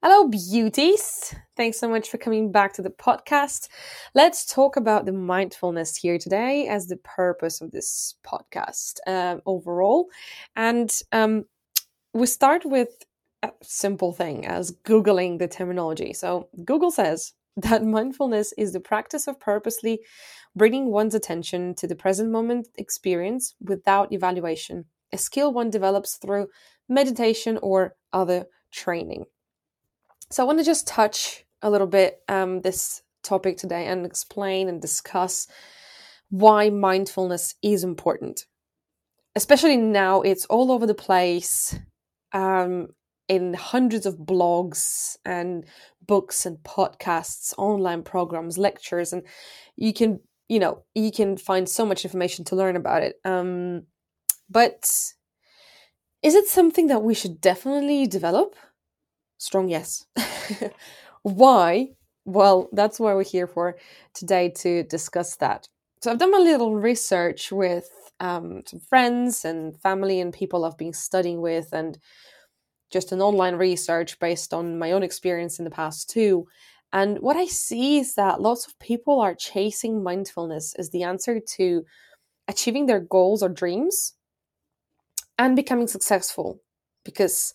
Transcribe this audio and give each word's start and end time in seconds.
Hello, 0.00 0.28
beauties. 0.28 1.34
Thanks 1.56 1.76
so 1.80 1.88
much 1.88 2.08
for 2.08 2.18
coming 2.18 2.52
back 2.52 2.72
to 2.74 2.82
the 2.82 2.88
podcast. 2.88 3.68
Let's 4.14 4.46
talk 4.46 4.76
about 4.76 5.06
the 5.06 5.12
mindfulness 5.12 5.96
here 5.96 6.18
today 6.18 6.68
as 6.68 6.86
the 6.86 6.98
purpose 6.98 7.60
of 7.60 7.72
this 7.72 8.14
podcast 8.24 9.00
um, 9.08 9.42
overall. 9.44 10.06
And 10.54 10.88
um, 11.10 11.46
we 12.14 12.26
start 12.26 12.64
with 12.64 12.90
a 13.42 13.50
simple 13.60 14.12
thing 14.12 14.46
as 14.46 14.70
Googling 14.84 15.40
the 15.40 15.48
terminology. 15.48 16.12
So, 16.12 16.48
Google 16.64 16.92
says 16.92 17.32
that 17.56 17.84
mindfulness 17.84 18.54
is 18.56 18.72
the 18.72 18.78
practice 18.78 19.26
of 19.26 19.40
purposely 19.40 19.98
bringing 20.54 20.92
one's 20.92 21.16
attention 21.16 21.74
to 21.74 21.88
the 21.88 21.96
present 21.96 22.30
moment 22.30 22.68
experience 22.76 23.56
without 23.60 24.12
evaluation, 24.12 24.84
a 25.12 25.18
skill 25.18 25.52
one 25.52 25.70
develops 25.70 26.18
through 26.18 26.46
meditation 26.88 27.58
or 27.62 27.96
other 28.12 28.46
training. 28.70 29.24
So 30.30 30.42
I 30.42 30.46
want 30.46 30.58
to 30.58 30.64
just 30.64 30.86
touch 30.86 31.44
a 31.62 31.70
little 31.70 31.86
bit 31.86 32.20
um, 32.28 32.60
this 32.60 33.02
topic 33.22 33.56
today 33.56 33.86
and 33.86 34.04
explain 34.04 34.68
and 34.68 34.80
discuss 34.80 35.46
why 36.30 36.68
mindfulness 36.68 37.54
is 37.62 37.82
important. 37.82 38.44
Especially 39.34 39.76
now, 39.76 40.20
it's 40.20 40.44
all 40.46 40.70
over 40.70 40.86
the 40.86 40.94
place 40.94 41.78
um, 42.32 42.88
in 43.28 43.54
hundreds 43.54 44.04
of 44.04 44.16
blogs 44.16 45.16
and 45.24 45.64
books 46.06 46.44
and 46.44 46.58
podcasts, 46.58 47.54
online 47.56 48.02
programs, 48.02 48.58
lectures, 48.58 49.12
and 49.12 49.22
you 49.76 49.92
can, 49.92 50.20
you 50.48 50.58
know, 50.58 50.84
you 50.94 51.10
can 51.10 51.36
find 51.36 51.68
so 51.68 51.86
much 51.86 52.04
information 52.04 52.44
to 52.46 52.56
learn 52.56 52.76
about 52.76 53.02
it. 53.02 53.16
Um, 53.24 53.84
but 54.50 54.90
is 56.22 56.34
it 56.34 56.48
something 56.48 56.88
that 56.88 57.02
we 57.02 57.14
should 57.14 57.40
definitely 57.40 58.06
develop? 58.06 58.54
Strong 59.38 59.68
yes. 59.68 60.06
Why? 61.22 61.90
Well, 62.24 62.68
that's 62.72 63.00
why 63.00 63.14
we're 63.14 63.24
here 63.24 63.46
for 63.46 63.76
today 64.12 64.50
to 64.56 64.82
discuss 64.84 65.36
that. 65.36 65.68
So 66.02 66.10
I've 66.10 66.18
done 66.18 66.34
a 66.34 66.38
little 66.38 66.74
research 66.76 67.50
with 67.50 67.88
um, 68.20 68.62
some 68.66 68.80
friends 68.80 69.44
and 69.44 69.80
family 69.80 70.20
and 70.20 70.32
people 70.32 70.64
I've 70.64 70.76
been 70.76 70.92
studying 70.92 71.40
with, 71.40 71.72
and 71.72 71.98
just 72.90 73.12
an 73.12 73.20
online 73.20 73.56
research 73.56 74.18
based 74.18 74.54
on 74.54 74.78
my 74.78 74.92
own 74.92 75.02
experience 75.02 75.58
in 75.58 75.64
the 75.64 75.70
past 75.70 76.10
too. 76.10 76.46
And 76.92 77.18
what 77.20 77.36
I 77.36 77.46
see 77.46 77.98
is 77.98 78.14
that 78.14 78.40
lots 78.40 78.66
of 78.66 78.78
people 78.78 79.20
are 79.20 79.34
chasing 79.34 80.02
mindfulness 80.02 80.74
as 80.74 80.90
the 80.90 81.02
answer 81.02 81.40
to 81.40 81.84
achieving 82.48 82.86
their 82.86 83.00
goals 83.00 83.42
or 83.42 83.48
dreams 83.48 84.14
and 85.38 85.56
becoming 85.56 85.86
successful 85.86 86.60
because 87.04 87.54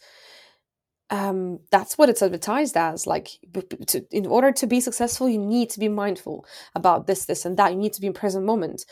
um, 1.09 1.59
that's 1.71 1.97
what 1.97 2.09
it's 2.09 2.21
advertised 2.21 2.77
as. 2.77 3.05
Like, 3.05 3.29
to, 3.87 4.05
in 4.11 4.25
order 4.25 4.51
to 4.51 4.67
be 4.67 4.79
successful, 4.79 5.29
you 5.29 5.39
need 5.39 5.69
to 5.71 5.79
be 5.79 5.89
mindful 5.89 6.45
about 6.75 7.07
this, 7.07 7.25
this, 7.25 7.45
and 7.45 7.57
that. 7.57 7.71
You 7.71 7.77
need 7.77 7.93
to 7.93 8.01
be 8.01 8.07
in 8.07 8.13
present 8.13 8.45
moment, 8.45 8.85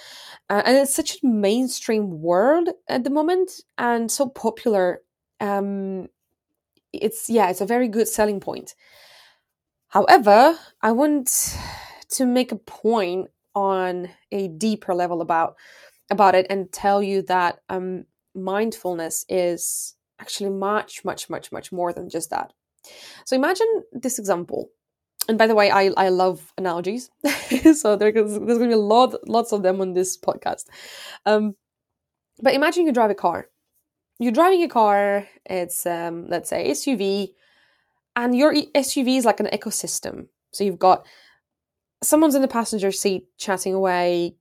uh, 0.50 0.62
and 0.66 0.78
it's 0.78 0.94
such 0.94 1.16
a 1.16 1.28
mainstream 1.28 2.22
word 2.22 2.70
at 2.88 3.04
the 3.04 3.10
moment 3.10 3.52
and 3.78 4.12
so 4.12 4.30
popular. 4.30 5.02
Um, 5.40 6.08
it's 6.94 7.30
yeah, 7.30 7.50
it's 7.50 7.62
a 7.62 7.66
very 7.66 7.88
good 7.88 8.08
selling 8.08 8.40
point. 8.40 8.76
However, 9.88 10.58
I 10.82 10.92
want 10.92 11.58
to 12.12 12.26
make 12.26 12.52
a 12.52 12.58
point 12.58 13.30
on 13.56 14.10
a 14.32 14.48
deeper 14.48 14.94
level 14.94 15.22
about 15.22 15.56
about 16.10 16.36
it 16.36 16.46
and 16.50 16.72
tell 16.72 17.02
you 17.02 17.22
that 17.24 17.60
um, 17.70 18.06
mindfulness 18.36 19.26
is 19.30 19.96
actually 20.22 20.52
much, 20.52 21.04
much, 21.04 21.30
much, 21.30 21.52
much 21.52 21.72
more 21.72 21.92
than 21.92 22.10
just 22.10 22.30
that. 22.30 22.54
So 23.26 23.36
imagine 23.36 23.84
this 23.92 24.20
example. 24.20 24.70
And 25.28 25.38
by 25.38 25.48
the 25.48 25.56
way, 25.56 25.70
I, 25.70 25.92
I 25.98 26.10
love 26.10 26.54
analogies. 26.58 27.10
so 27.76 27.96
there's, 27.96 28.14
there's 28.14 28.38
going 28.38 28.60
to 28.60 28.68
be 28.68 28.74
a 28.74 28.78
lot, 28.78 29.16
lots 29.28 29.52
of 29.52 29.64
them 29.64 29.82
on 29.82 29.94
this 29.94 30.18
podcast. 30.18 30.66
Um, 31.26 31.56
but 32.42 32.54
imagine 32.54 32.86
you 32.86 32.92
drive 32.92 33.12
a 33.12 33.16
car. 33.16 33.48
You're 34.20 34.32
driving 34.32 34.64
a 34.64 34.68
car, 34.68 35.28
it's, 35.46 35.86
um, 35.86 36.28
let's 36.28 36.50
say, 36.50 36.70
SUV, 36.70 37.30
and 38.16 38.36
your 38.36 38.54
SUV 38.54 39.18
is 39.18 39.26
like 39.26 39.40
an 39.40 39.48
ecosystem. 39.48 40.28
So 40.52 40.64
you've 40.64 40.80
got 40.80 41.06
someone's 42.04 42.36
in 42.36 42.42
the 42.42 42.48
passenger 42.48 42.92
seat 42.92 43.26
chatting 43.38 43.74
away. 43.74 44.36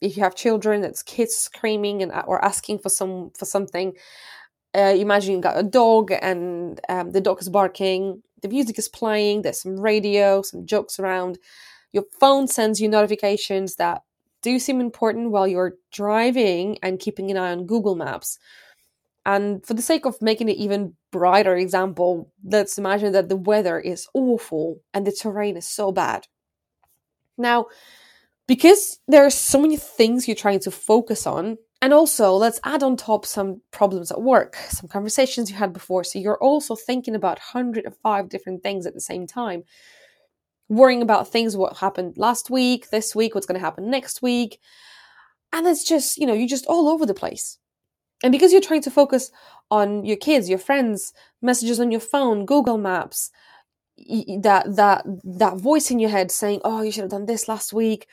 If 0.00 0.16
you 0.16 0.22
have 0.22 0.34
children, 0.34 0.80
that's 0.80 1.02
kids 1.02 1.34
screaming 1.36 2.02
and 2.02 2.12
or 2.26 2.44
asking 2.44 2.78
for 2.78 2.88
some 2.88 3.30
for 3.38 3.44
something 3.44 3.92
uh, 4.74 4.94
imagine 4.96 5.34
you 5.34 5.40
got 5.40 5.58
a 5.58 5.62
dog 5.62 6.12
and 6.22 6.80
um, 6.88 7.10
the 7.10 7.20
dog 7.20 7.40
is 7.40 7.48
barking 7.48 8.22
the 8.40 8.48
music 8.48 8.78
is 8.78 8.88
playing 8.88 9.42
there's 9.42 9.60
some 9.60 9.78
radio 9.78 10.42
some 10.42 10.66
jokes 10.66 10.98
around 10.98 11.38
your 11.92 12.04
phone 12.18 12.48
sends 12.48 12.80
you 12.80 12.88
notifications 12.88 13.76
that 13.76 14.02
do 14.42 14.58
seem 14.58 14.80
important 14.80 15.30
while 15.30 15.46
you're 15.46 15.74
driving 15.92 16.78
and 16.82 16.98
keeping 16.98 17.30
an 17.30 17.36
eye 17.36 17.52
on 17.52 17.66
google 17.66 17.94
maps. 17.94 18.38
And 19.24 19.64
for 19.64 19.74
the 19.74 19.82
sake 19.82 20.04
of 20.04 20.20
making 20.20 20.48
it 20.48 20.56
even 20.56 20.94
brighter 21.12 21.56
example 21.56 22.32
let's 22.44 22.76
imagine 22.78 23.12
that 23.12 23.28
the 23.28 23.36
weather 23.36 23.78
is 23.78 24.08
awful 24.14 24.80
and 24.92 25.06
the 25.06 25.12
terrain 25.12 25.56
is 25.56 25.68
so 25.68 25.92
bad. 25.92 26.26
Now 27.38 27.66
because 28.48 28.98
there 29.06 29.24
are 29.24 29.30
so 29.30 29.60
many 29.60 29.76
things 29.76 30.26
you're 30.26 30.34
trying 30.34 30.60
to 30.60 30.70
focus 30.70 31.26
on 31.26 31.58
and 31.82 31.92
also, 31.92 32.32
let's 32.34 32.60
add 32.62 32.84
on 32.84 32.96
top 32.96 33.26
some 33.26 33.60
problems 33.72 34.12
at 34.12 34.22
work, 34.22 34.54
some 34.68 34.88
conversations 34.88 35.50
you 35.50 35.56
had 35.56 35.72
before. 35.72 36.04
So 36.04 36.20
you're 36.20 36.38
also 36.38 36.76
thinking 36.76 37.16
about 37.16 37.40
105 37.40 38.28
different 38.28 38.62
things 38.62 38.86
at 38.86 38.94
the 38.94 39.00
same 39.00 39.26
time, 39.26 39.64
worrying 40.68 41.02
about 41.02 41.26
things 41.26 41.56
what 41.56 41.76
happened 41.76 42.16
last 42.16 42.50
week, 42.50 42.90
this 42.90 43.16
week, 43.16 43.34
what's 43.34 43.48
going 43.48 43.58
to 43.58 43.64
happen 43.64 43.90
next 43.90 44.22
week. 44.22 44.60
And 45.52 45.66
it's 45.66 45.82
just, 45.84 46.18
you 46.18 46.26
know, 46.26 46.34
you're 46.34 46.46
just 46.46 46.66
all 46.66 46.88
over 46.88 47.04
the 47.04 47.14
place. 47.14 47.58
And 48.22 48.30
because 48.30 48.52
you're 48.52 48.60
trying 48.60 48.82
to 48.82 48.90
focus 48.90 49.32
on 49.68 50.04
your 50.04 50.16
kids, 50.16 50.48
your 50.48 50.58
friends, 50.58 51.12
messages 51.42 51.80
on 51.80 51.90
your 51.90 52.00
phone, 52.00 52.46
Google 52.46 52.78
Maps, 52.78 53.32
that 53.98 54.76
that 54.76 55.04
that 55.24 55.56
voice 55.56 55.90
in 55.90 55.98
your 55.98 56.10
head 56.10 56.30
saying, 56.30 56.60
"Oh, 56.64 56.82
you 56.82 56.92
should 56.92 57.02
have 57.02 57.10
done 57.10 57.26
this 57.26 57.48
last 57.48 57.72
week." 57.72 58.06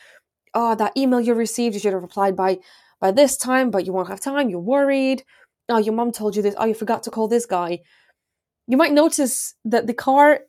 Oh, 0.55 0.73
that 0.75 0.97
email 0.97 1.21
you 1.21 1.35
received, 1.35 1.75
you 1.75 1.79
should 1.79 1.93
have 1.93 2.01
replied 2.01 2.35
by 2.35 2.57
by 2.99 3.11
this 3.11 3.37
time, 3.37 3.71
but 3.71 3.85
you 3.85 3.93
won't 3.93 4.09
have 4.09 4.21
time, 4.21 4.49
you're 4.49 4.59
worried. 4.59 5.23
Oh, 5.69 5.77
your 5.77 5.93
mom 5.93 6.11
told 6.11 6.35
you 6.35 6.41
this. 6.41 6.55
Oh, 6.57 6.65
you 6.65 6.73
forgot 6.73 7.03
to 7.03 7.11
call 7.11 7.27
this 7.27 7.45
guy. 7.45 7.79
You 8.67 8.77
might 8.77 8.91
notice 8.91 9.55
that 9.65 9.87
the 9.87 9.93
car 9.93 10.41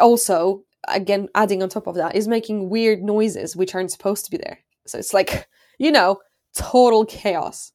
also, 0.00 0.64
again, 0.88 1.28
adding 1.34 1.62
on 1.62 1.68
top 1.68 1.86
of 1.86 1.94
that, 1.94 2.14
is 2.14 2.28
making 2.28 2.68
weird 2.68 3.02
noises 3.02 3.56
which 3.56 3.74
aren't 3.74 3.92
supposed 3.92 4.24
to 4.24 4.30
be 4.30 4.36
there. 4.36 4.58
So 4.86 4.98
it's 4.98 5.14
like, 5.14 5.48
you 5.78 5.90
know, 5.90 6.18
total 6.54 7.04
chaos. 7.06 7.72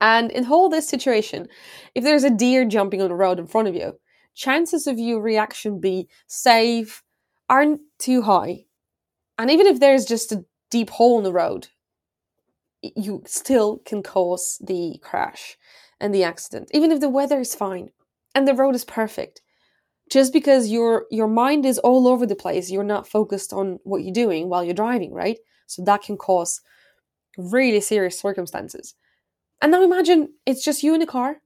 And 0.00 0.30
in 0.30 0.46
all 0.46 0.68
this 0.68 0.88
situation, 0.88 1.48
if 1.94 2.04
there's 2.04 2.24
a 2.24 2.30
deer 2.30 2.64
jumping 2.64 3.02
on 3.02 3.08
the 3.08 3.14
road 3.14 3.38
in 3.38 3.46
front 3.46 3.68
of 3.68 3.74
you, 3.74 3.98
chances 4.34 4.86
of 4.86 4.98
your 4.98 5.20
reaction 5.20 5.78
be 5.78 6.08
safe 6.26 7.02
aren't 7.50 7.80
too 7.98 8.22
high. 8.22 8.64
And 9.38 9.50
even 9.50 9.66
if 9.66 9.80
there's 9.80 10.06
just 10.06 10.32
a 10.32 10.44
deep 10.70 10.90
hole 10.90 11.18
in 11.18 11.24
the 11.24 11.32
road, 11.32 11.68
you 12.82 13.22
still 13.26 13.78
can 13.84 14.02
cause 14.02 14.58
the 14.60 14.98
crash 15.02 15.56
and 16.00 16.14
the 16.14 16.24
accident, 16.24 16.70
even 16.72 16.90
if 16.90 17.00
the 17.00 17.08
weather 17.08 17.40
is 17.40 17.54
fine 17.54 17.90
and 18.34 18.46
the 18.46 18.54
road 18.54 18.74
is 18.74 18.84
perfect. 18.84 19.42
Just 20.10 20.32
because 20.32 20.68
your 20.68 21.06
your 21.10 21.28
mind 21.28 21.64
is 21.64 21.78
all 21.78 22.08
over 22.08 22.26
the 22.26 22.34
place, 22.34 22.70
you're 22.70 22.82
not 22.82 23.06
focused 23.06 23.52
on 23.52 23.78
what 23.84 24.02
you're 24.02 24.12
doing 24.12 24.48
while 24.48 24.64
you're 24.64 24.74
driving, 24.74 25.12
right? 25.12 25.38
So 25.66 25.84
that 25.84 26.02
can 26.02 26.16
cause 26.16 26.60
really 27.36 27.80
serious 27.80 28.18
circumstances. 28.18 28.94
And 29.62 29.70
now 29.70 29.82
imagine 29.82 30.34
it's 30.46 30.64
just 30.64 30.82
you 30.82 30.94
in 30.94 31.00
the 31.00 31.06
car, 31.06 31.36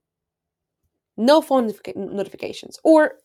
no 1.17 1.41
phone 1.41 1.71
notifications, 1.95 2.79
or 2.83 3.15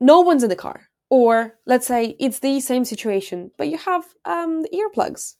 no 0.00 0.20
one's 0.20 0.42
in 0.42 0.48
the 0.48 0.56
car. 0.56 0.88
Or 1.08 1.58
let's 1.66 1.86
say 1.86 2.16
it's 2.18 2.38
the 2.38 2.58
same 2.60 2.84
situation, 2.86 3.50
but 3.58 3.68
you 3.68 3.76
have 3.76 4.04
um, 4.24 4.64
earplugs 4.74 5.34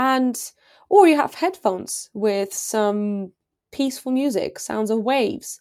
and 0.00 0.52
or 0.88 1.06
you 1.06 1.14
have 1.14 1.34
headphones 1.34 2.08
with 2.14 2.52
some 2.54 3.32
peaceful 3.70 4.10
music, 4.10 4.58
sounds 4.58 4.90
of 4.90 5.02
waves, 5.02 5.60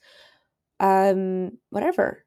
um, 0.79 1.51
whatever. 1.69 2.25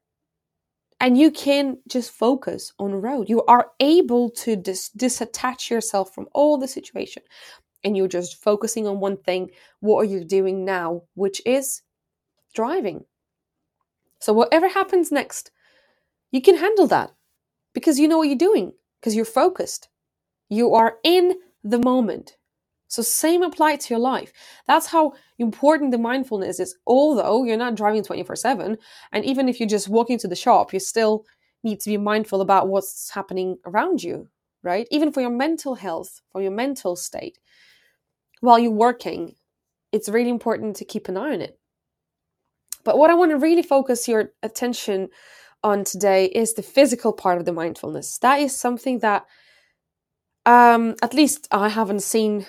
And 1.01 1.17
you 1.17 1.31
can 1.31 1.79
just 1.89 2.11
focus 2.11 2.71
on 2.79 2.91
the 2.91 2.97
road. 2.97 3.29
You 3.29 3.43
are 3.45 3.71
able 3.79 4.29
to 4.29 4.55
dis- 4.55 4.91
disattach 4.95 5.69
yourself 5.69 6.13
from 6.13 6.27
all 6.33 6.57
the 6.57 6.67
situation. 6.67 7.23
And 7.83 7.97
you're 7.97 8.07
just 8.07 8.41
focusing 8.41 8.87
on 8.87 9.01
one 9.01 9.17
thing. 9.17 9.49
What 9.81 9.97
are 9.97 10.05
you 10.05 10.23
doing 10.23 10.63
now? 10.63 11.01
Which 11.15 11.41
is 11.45 11.81
driving. 12.53 13.03
So, 14.19 14.31
whatever 14.31 14.69
happens 14.69 15.11
next, 15.11 15.51
you 16.31 16.41
can 16.41 16.55
handle 16.55 16.87
that 16.87 17.11
because 17.73 17.99
you 17.99 18.07
know 18.07 18.19
what 18.19 18.29
you're 18.29 18.37
doing, 18.37 18.71
because 19.01 19.15
you're 19.15 19.25
focused. 19.25 19.89
You 20.47 20.75
are 20.75 20.97
in 21.03 21.33
the 21.63 21.79
moment. 21.79 22.37
So, 22.87 23.01
same 23.01 23.41
apply 23.41 23.77
to 23.77 23.93
your 23.93 23.99
life. 23.99 24.31
That's 24.67 24.87
how 24.87 25.13
important 25.39 25.91
the 25.91 25.97
mindfulness 25.97 26.59
is. 26.59 26.75
Although 26.85 27.43
you're 27.43 27.57
not 27.57 27.75
driving 27.75 28.03
24 28.03 28.35
7, 28.35 28.77
and 29.11 29.25
even 29.25 29.49
if 29.49 29.59
you're 29.59 29.69
just 29.69 29.89
walking 29.89 30.19
to 30.19 30.27
the 30.27 30.35
shop, 30.35 30.73
you 30.73 30.79
still 30.79 31.25
need 31.63 31.79
to 31.79 31.89
be 31.89 31.97
mindful 31.97 32.41
about 32.41 32.67
what's 32.67 33.09
happening 33.09 33.57
around 33.65 34.03
you, 34.03 34.29
right? 34.61 34.87
Even 34.91 35.11
for 35.11 35.21
your 35.21 35.29
mental 35.29 35.75
health, 35.75 36.21
for 36.31 36.41
your 36.41 36.51
mental 36.51 36.95
state. 36.95 37.39
While 38.41 38.59
you're 38.59 38.71
working, 38.71 39.35
it's 39.91 40.09
really 40.09 40.29
important 40.29 40.75
to 40.77 40.85
keep 40.85 41.07
an 41.07 41.17
eye 41.17 41.33
on 41.33 41.41
it. 41.41 41.57
But 42.83 42.97
what 42.97 43.09
I 43.09 43.15
want 43.15 43.31
to 43.31 43.37
really 43.37 43.63
focus 43.63 44.07
your 44.07 44.33
attention 44.43 45.09
on 45.63 45.85
today 45.85 46.25
is 46.25 46.53
the 46.53 46.61
physical 46.61 47.13
part 47.13 47.37
of 47.37 47.45
the 47.45 47.53
mindfulness. 47.53 48.17
That 48.19 48.39
is 48.39 48.55
something 48.55 48.99
that, 48.99 49.25
um, 50.45 50.95
at 51.01 51.13
least 51.13 51.47
I 51.51 51.69
haven't 51.69 52.01
seen 52.01 52.45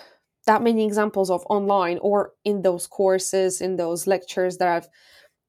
that 0.47 0.63
many 0.63 0.85
examples 0.85 1.31
of 1.31 1.45
online 1.49 1.99
or 1.99 2.33
in 2.45 2.63
those 2.63 2.87
courses, 2.87 3.61
in 3.61 3.77
those 3.77 4.07
lectures 4.07 4.59
that 4.59 4.69
I've 4.69 4.89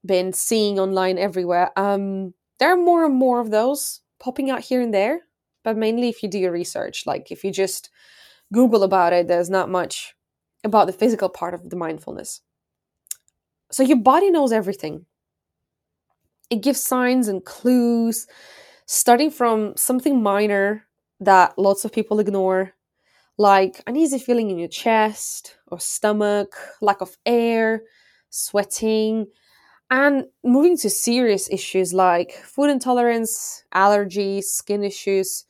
been 0.06 0.32
seeing 0.34 0.80
online 0.80 1.18
everywhere. 1.18 1.72
Um, 1.78 2.34
there 2.60 2.72
are 2.72 2.78
more 2.78 3.06
and 3.06 3.16
more 3.16 3.40
of 3.40 3.52
those 3.52 4.02
popping 4.20 4.50
out 4.50 4.62
here 4.62 4.82
and 4.82 4.94
there, 4.94 5.22
but 5.64 5.76
mainly 5.76 6.10
if 6.10 6.24
you 6.24 6.30
do 6.30 6.40
your 6.40 6.52
research, 6.52 7.06
like 7.06 7.32
if 7.32 7.44
you 7.44 7.52
just 7.52 7.90
Google 8.54 8.84
about 8.84 9.14
it, 9.14 9.28
there's 9.28 9.50
not 9.50 9.70
much 9.70 10.14
about 10.64 10.88
the 10.88 10.94
physical 10.94 11.30
part 11.30 11.54
of 11.54 11.70
the 11.70 11.76
mindfulness. 11.76 12.42
So 13.72 13.84
your 13.84 13.98
body 13.98 14.30
knows 14.32 14.52
everything. 14.52 15.06
It 16.50 16.62
gives 16.62 16.80
signs 16.80 17.28
and 17.28 17.44
clues, 17.44 18.28
starting 18.86 19.32
from 19.32 19.76
something 19.76 20.22
minor 20.22 20.86
that 21.20 21.58
lots 21.58 21.86
of 21.86 21.94
people 21.94 22.20
ignore, 22.20 22.74
like 23.38 23.82
uneasy 23.88 24.20
feeling 24.20 24.50
in 24.50 24.58
your 24.58 24.68
chest 24.68 25.58
or 25.68 25.80
stomach, 25.80 26.56
lack 26.82 27.02
of 27.02 27.18
air, 27.26 27.84
sweating, 28.30 29.28
and 29.90 30.26
moving 30.44 30.78
to 30.78 30.90
serious 30.90 31.50
issues 31.50 31.94
like 31.94 32.32
food 32.34 32.70
intolerance, 32.70 33.64
allergies, 33.74 34.46
skin 34.46 34.84
issues 34.84 35.46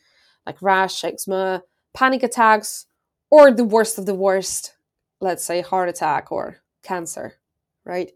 like 0.45 0.62
rash, 0.62 1.03
eczema, 1.03 1.63
panic 1.94 2.23
attacks, 2.23 2.85
or 3.31 3.51
the 3.51 3.63
worst 3.63 3.97
of 3.97 4.06
the 4.06 4.13
worst, 4.13 4.75
let's 5.21 5.44
say 5.44 5.62
heart 5.62 5.89
attack 5.89 6.31
or 6.31 6.57
cancer, 6.83 7.33
right? 7.83 8.12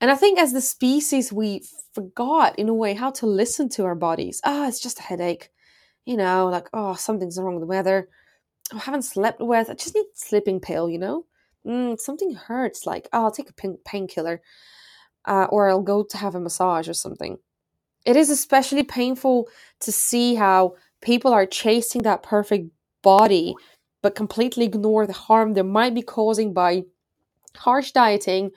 And 0.00 0.10
I 0.10 0.16
think 0.16 0.38
as 0.38 0.52
the 0.52 0.60
species, 0.60 1.32
we 1.32 1.64
forgot 1.92 2.58
in 2.58 2.68
a 2.68 2.74
way 2.74 2.94
how 2.94 3.10
to 3.12 3.26
listen 3.26 3.68
to 3.70 3.84
our 3.84 3.94
bodies. 3.94 4.40
Ah, 4.44 4.64
oh, 4.64 4.68
it's 4.68 4.80
just 4.80 4.98
a 4.98 5.02
headache. 5.02 5.50
You 6.04 6.16
know, 6.16 6.48
like, 6.48 6.68
oh, 6.72 6.94
something's 6.94 7.38
wrong 7.38 7.54
with 7.54 7.62
the 7.62 7.66
weather. 7.66 8.08
I 8.72 8.78
haven't 8.78 9.02
slept 9.02 9.40
with. 9.40 9.70
I 9.70 9.74
just 9.74 9.94
need 9.94 10.06
sleeping 10.14 10.60
pill, 10.60 10.88
you 10.90 10.98
know? 10.98 11.26
Mm, 11.66 11.98
something 11.98 12.34
hurts. 12.34 12.86
Like, 12.86 13.08
oh, 13.12 13.24
I'll 13.24 13.30
take 13.30 13.50
a 13.50 13.76
painkiller. 13.84 14.42
Uh, 15.24 15.46
or 15.50 15.70
I'll 15.70 15.80
go 15.80 16.02
to 16.02 16.16
have 16.18 16.34
a 16.34 16.40
massage 16.40 16.88
or 16.88 16.94
something. 16.94 17.38
It 18.04 18.16
is 18.16 18.28
especially 18.28 18.82
painful 18.82 19.48
to 19.80 19.92
see 19.92 20.34
how 20.34 20.74
people 21.00 21.32
are 21.32 21.46
chasing 21.46 22.02
that 22.02 22.22
perfect 22.22 22.68
body 23.02 23.54
but 24.02 24.14
completely 24.14 24.66
ignore 24.66 25.06
the 25.06 25.14
harm 25.14 25.54
they 25.54 25.62
might 25.62 25.94
be 25.94 26.02
causing 26.02 26.52
by 26.52 26.82
harsh 27.56 27.92
dieting 27.92 28.50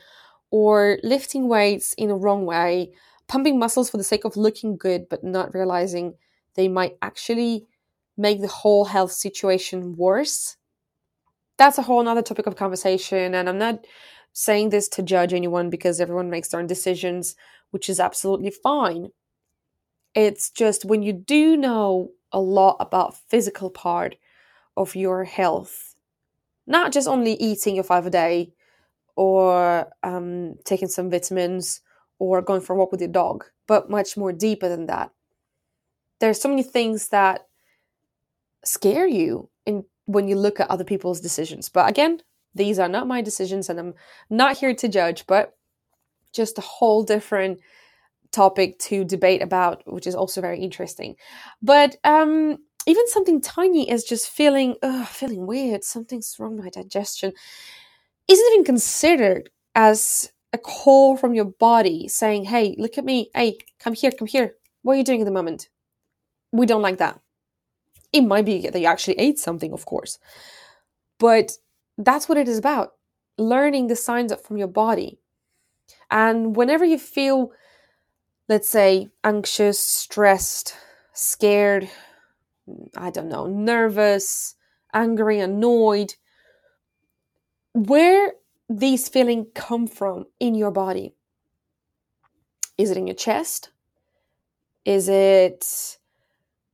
or 0.52 0.98
lifting 1.04 1.48
weights 1.48 1.94
in 1.94 2.10
a 2.10 2.16
wrong 2.16 2.46
way, 2.46 2.92
pumping 3.28 3.58
muscles 3.58 3.90
for 3.90 3.96
the 3.98 4.04
sake 4.04 4.26
of 4.26 4.36
looking 4.36 4.76
good 4.76 5.08
but 5.10 5.24
not 5.24 5.54
realizing 5.54 6.14
they 6.58 6.68
might 6.68 6.98
actually 7.02 7.68
make 8.18 8.42
the 8.42 8.48
whole 8.48 8.86
health 8.86 9.12
situation 9.12 9.96
worse. 9.96 10.58
That's 11.58 11.78
a 11.78 11.84
whole 11.84 12.06
other 12.08 12.22
topic 12.22 12.48
of 12.48 12.56
conversation, 12.56 13.34
and 13.34 13.48
I'm 13.48 13.58
not 13.58 13.86
saying 14.34 14.70
this 14.70 14.88
to 14.90 15.02
judge 15.02 15.34
anyone 15.34 15.70
because 15.70 16.02
everyone 16.02 16.30
makes 16.30 16.50
their 16.50 16.60
own 16.60 16.68
decisions, 16.68 17.36
which 17.72 17.90
is 17.90 18.00
absolutely 18.00 18.52
fine. 18.52 19.10
It's 20.14 20.50
just 20.50 20.86
when 20.86 21.02
you 21.04 21.14
do 21.14 21.56
know 21.56 22.12
a 22.32 22.40
lot 22.40 22.78
about 22.80 23.18
physical 23.30 23.70
part 23.70 24.16
of 24.76 24.96
your 24.96 25.24
health, 25.24 25.96
not 26.68 26.92
just 26.92 27.08
only 27.08 27.34
eating 27.34 27.76
your 27.76 27.84
five 27.84 28.06
a 28.06 28.10
day 28.10 28.54
or 29.16 29.88
um, 30.04 30.56
taking 30.66 30.88
some 30.88 31.10
vitamins 31.10 31.82
or 32.20 32.42
going 32.42 32.62
for 32.62 32.74
a 32.74 32.76
walk 32.76 32.92
with 32.92 33.02
your 33.02 33.10
dog, 33.10 33.46
but 33.68 33.90
much 33.90 34.18
more 34.18 34.32
deeper 34.32 34.70
than 34.70 34.86
that. 34.88 35.12
There's 36.20 36.42
so 36.42 36.50
many 36.50 36.64
things 36.64 37.10
that 37.10 37.48
scare 38.66 39.08
you 39.08 39.50
in 39.66 39.86
when 40.06 40.28
you 40.28 40.36
look 40.38 40.60
at 40.60 40.70
other 40.70 40.84
people's 40.86 41.22
decisions. 41.22 41.70
But 41.70 41.90
again, 41.90 42.22
these 42.56 42.80
are 42.80 42.90
not 42.90 43.08
my 43.08 43.22
decisions 43.22 43.70
and 43.70 43.80
I'm 43.80 43.94
not 44.30 44.58
here 44.58 44.76
to 44.76 44.88
judge, 44.90 45.26
but 45.28 45.56
just 46.34 46.58
a 46.58 46.62
whole 46.62 47.04
different 47.04 47.60
topic 48.32 48.80
to 48.80 49.06
debate 49.06 49.44
about, 49.44 49.84
which 49.92 50.08
is 50.08 50.16
also 50.16 50.42
very 50.42 50.60
interesting. 50.62 51.16
But 51.62 51.98
um, 52.06 52.60
even 52.88 53.08
something 53.10 53.42
tiny 53.42 53.90
as 53.90 54.06
just 54.06 54.30
feeling, 54.30 54.76
ugh, 54.84 55.08
feeling 55.08 55.48
weird, 55.48 55.84
something's 55.86 56.36
wrong 56.40 56.56
with 56.58 56.66
my 56.66 56.72
digestion, 56.72 57.34
isn't 58.30 58.54
even 58.54 58.66
considered 58.66 59.50
as 59.76 60.32
a 60.54 60.60
call 60.60 61.18
from 61.18 61.36
your 61.36 61.46
body 61.46 62.08
saying, 62.10 62.46
hey, 62.46 62.76
look 62.80 62.98
at 62.98 63.06
me, 63.06 63.32
hey, 63.36 63.60
come 63.80 63.94
here, 63.94 64.12
come 64.12 64.28
here. 64.28 64.56
What 64.84 64.94
are 64.94 64.98
you 64.98 65.06
doing 65.06 65.22
at 65.22 65.26
the 65.26 65.32
moment? 65.32 65.70
We 66.52 66.66
don't 66.66 66.82
like 66.82 66.98
that. 66.98 67.20
It 68.14 68.22
might 68.22 68.46
be 68.46 68.68
that 68.70 68.80
you 68.80 68.88
actually 68.88 69.20
ate 69.20 69.38
something, 69.40 69.74
of 69.74 69.86
course. 69.86 70.18
But 71.20 71.58
that's 71.98 72.30
what 72.30 72.38
it 72.38 72.48
is 72.48 72.58
about 72.58 72.94
learning 73.38 73.88
the 73.88 73.96
signs 73.96 74.32
up 74.32 74.44
from 74.44 74.58
your 74.58 74.68
body. 74.68 75.20
And 76.10 76.56
whenever 76.56 76.86
you 76.86 76.98
feel, 76.98 77.52
let's 78.48 78.70
say, 78.70 79.10
anxious, 79.24 79.80
stressed, 79.80 80.76
scared, 81.14 81.90
I 82.96 83.10
don't 83.12 83.30
know, 83.30 83.46
nervous, 83.46 84.56
angry, 84.94 85.40
annoyed, 85.40 86.16
where 87.74 88.34
these 88.70 89.08
feelings 89.08 89.48
come 89.54 89.88
from 89.88 90.26
in 90.40 90.56
your 90.56 90.72
body? 90.72 91.14
Is 92.78 92.92
it 92.92 92.98
in 92.98 93.08
your 93.08 93.16
chest? 93.16 93.70
Is 94.86 95.10
it 95.10 95.97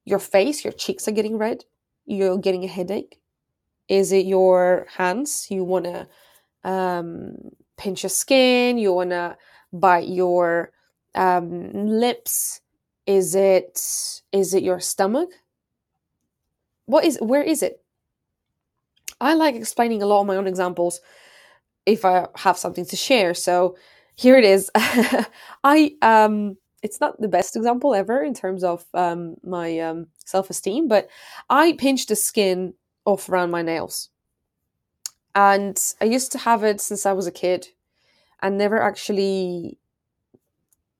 your 0.05 0.19
face, 0.19 0.63
your 0.63 0.73
cheeks 0.73 1.07
are 1.07 1.11
getting 1.11 1.37
red, 1.37 1.65
you're 2.05 2.37
getting 2.37 2.63
a 2.63 2.67
headache? 2.67 3.19
Is 3.87 4.11
it 4.11 4.25
your 4.25 4.87
hands? 4.95 5.47
You 5.49 5.63
want 5.63 5.85
to 5.85 6.07
um, 6.63 7.35
pinch 7.77 8.03
your 8.03 8.09
skin, 8.09 8.77
you 8.77 8.93
want 8.93 9.11
to 9.11 9.37
bite 9.71 10.07
your 10.07 10.71
um, 11.15 11.71
lips. 11.73 12.61
Is 13.05 13.35
it 13.35 13.79
is 14.31 14.53
it 14.53 14.63
your 14.63 14.79
stomach? 14.79 15.29
What 16.85 17.03
is 17.03 17.17
where 17.21 17.43
is 17.43 17.61
it? 17.61 17.83
I 19.19 19.33
like 19.33 19.55
explaining 19.55 20.01
a 20.01 20.05
lot 20.05 20.21
of 20.21 20.27
my 20.27 20.37
own 20.37 20.47
examples 20.47 21.01
if 21.85 22.05
I 22.05 22.27
have 22.35 22.57
something 22.57 22.85
to 22.85 22.95
share. 22.95 23.33
So 23.33 23.75
here 24.15 24.37
it 24.37 24.45
is. 24.45 24.71
I 25.63 25.95
um 26.01 26.57
it's 26.83 26.99
not 26.99 27.19
the 27.19 27.29
best 27.29 27.55
example 27.55 27.95
ever 27.95 28.21
in 28.21 28.33
terms 28.33 28.63
of 28.63 28.85
um, 28.93 29.35
my 29.41 29.79
um, 29.79 30.07
self 30.25 30.49
esteem, 30.49 30.89
but 30.89 31.09
I 31.49 31.73
pinched 31.73 32.09
the 32.09 32.15
skin 32.15 32.73
off 33.05 33.29
around 33.29 33.51
my 33.51 33.61
nails. 33.61 34.09
And 35.33 35.79
I 35.99 36.05
used 36.05 36.31
to 36.33 36.37
have 36.37 36.63
it 36.63 36.79
since 36.81 37.05
I 37.05 37.13
was 37.13 37.25
a 37.25 37.31
kid 37.31 37.69
and 38.41 38.57
never 38.57 38.79
actually, 38.81 39.79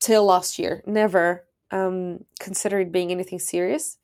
till 0.00 0.24
last 0.24 0.58
year, 0.58 0.82
never 0.86 1.44
um, 1.70 2.24
considered 2.40 2.90
being 2.90 3.12
anything 3.12 3.38
serious. 3.38 3.98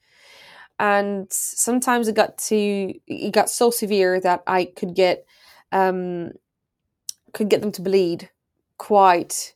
And 0.78 1.26
sometimes 1.30 2.08
it 2.08 2.14
got 2.14 2.38
to, 2.38 2.94
it 3.06 3.32
got 3.32 3.50
so 3.50 3.70
severe 3.70 4.20
that 4.20 4.42
I 4.46 4.66
could 4.66 4.94
get, 4.94 5.26
um, 5.72 6.32
could 7.32 7.48
get 7.48 7.60
them 7.60 7.72
to 7.72 7.82
bleed 7.82 8.30
quite, 8.78 9.54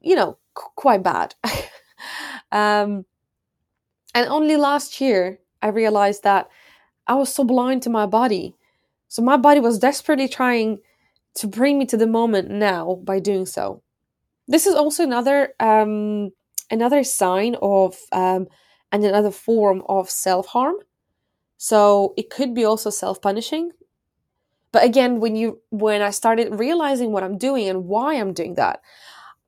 you 0.00 0.14
know, 0.14 0.38
quite 0.76 1.02
bad. 1.02 1.34
um, 2.52 3.04
and 4.14 4.28
only 4.28 4.56
last 4.56 5.00
year 5.00 5.38
I 5.62 5.68
realized 5.68 6.22
that 6.24 6.48
I 7.06 7.14
was 7.14 7.32
so 7.32 7.44
blind 7.44 7.82
to 7.82 7.90
my 7.90 8.06
body. 8.06 8.54
So 9.08 9.22
my 9.22 9.36
body 9.36 9.60
was 9.60 9.78
desperately 9.78 10.28
trying 10.28 10.78
to 11.36 11.46
bring 11.46 11.78
me 11.78 11.86
to 11.86 11.96
the 11.96 12.06
moment 12.06 12.50
now 12.50 13.00
by 13.04 13.20
doing 13.20 13.46
so. 13.46 13.82
This 14.46 14.66
is 14.66 14.74
also 14.74 15.02
another 15.02 15.54
um, 15.60 16.30
another 16.70 17.04
sign 17.04 17.56
of 17.62 17.96
um, 18.12 18.46
and 18.92 19.04
another 19.04 19.30
form 19.30 19.82
of 19.88 20.10
self 20.10 20.46
harm. 20.46 20.76
So 21.56 22.14
it 22.16 22.30
could 22.30 22.54
be 22.54 22.64
also 22.64 22.90
self 22.90 23.20
punishing. 23.20 23.72
But 24.72 24.84
again, 24.84 25.20
when 25.20 25.36
you 25.36 25.60
when 25.70 26.02
I 26.02 26.10
started 26.10 26.58
realizing 26.58 27.12
what 27.12 27.22
I'm 27.22 27.38
doing 27.38 27.68
and 27.68 27.86
why 27.86 28.14
I'm 28.14 28.32
doing 28.32 28.54
that, 28.54 28.80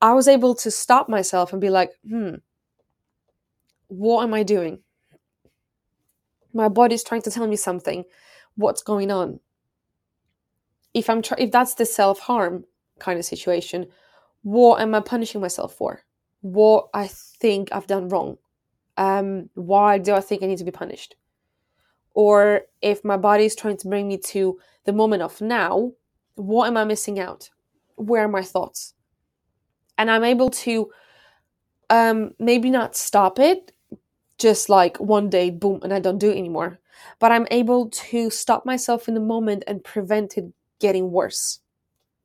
I 0.01 0.13
was 0.15 0.29
able 0.29 0.55
to 0.57 0.71
stop 0.71 1.09
myself 1.09 1.53
and 1.53 1.61
be 1.61 1.71
like, 1.71 1.91
hmm, 2.09 2.37
what 3.89 4.23
am 4.23 4.35
I 4.35 4.43
doing? 4.43 4.81
My 6.53 6.69
body's 6.69 7.05
trying 7.05 7.23
to 7.23 7.31
tell 7.31 7.47
me 7.47 7.57
something. 7.57 8.05
What's 8.57 8.83
going 8.83 9.11
on? 9.11 9.41
if 10.95 11.09
I'm 11.09 11.23
tr- 11.23 11.35
if 11.39 11.51
that's 11.51 11.75
the 11.75 11.87
self 11.87 12.19
harm 12.21 12.65
kind 12.99 13.19
of 13.19 13.25
situation, 13.25 13.87
what 14.43 14.81
am 14.81 14.95
I 14.95 15.01
punishing 15.01 15.41
myself 15.41 15.75
for? 15.75 16.03
What 16.41 16.89
I 16.95 17.07
think 17.09 17.69
I've 17.73 17.87
done 17.87 18.09
wrong? 18.09 18.39
Um, 18.97 19.51
why 19.55 19.99
do 19.99 20.13
I 20.15 20.21
think 20.21 20.43
I 20.43 20.47
need 20.47 20.59
to 20.59 20.65
be 20.65 20.71
punished? 20.71 21.17
Or 22.13 22.63
if 22.83 23.05
my 23.05 23.17
body 23.17 23.45
is 23.45 23.55
trying 23.55 23.77
to 23.79 23.89
bring 23.89 24.09
me 24.09 24.19
to 24.19 24.59
the 24.85 24.93
moment 24.93 25.23
of 25.23 25.41
now, 25.41 25.93
what 26.35 26.67
am 26.67 26.77
I 26.77 26.85
missing 26.85 27.19
out? 27.21 27.51
Where 27.97 28.25
are 28.25 28.29
my 28.29 28.43
thoughts? 28.43 28.95
And 30.01 30.11
I'm 30.11 30.25
able 30.25 30.49
to 30.49 30.91
um, 31.91 32.33
maybe 32.39 32.71
not 32.71 32.97
stop 32.97 33.39
it, 33.39 33.73
just 34.39 34.71
like 34.71 34.97
one 34.99 35.29
day, 35.29 35.51
boom, 35.51 35.81
and 35.83 35.93
I 35.93 36.01
don't 36.01 36.17
do 36.17 36.31
it 36.31 36.39
anymore. 36.39 36.81
But 37.19 37.33
I'm 37.33 37.47
able 37.51 37.91
to 37.91 38.31
stop 38.31 38.65
myself 38.65 39.09
in 39.09 39.15
the 39.15 39.21
moment 39.21 39.63
and 39.67 39.85
prevent 39.85 40.39
it 40.39 40.47
getting 40.79 41.13
worse. 41.13 41.61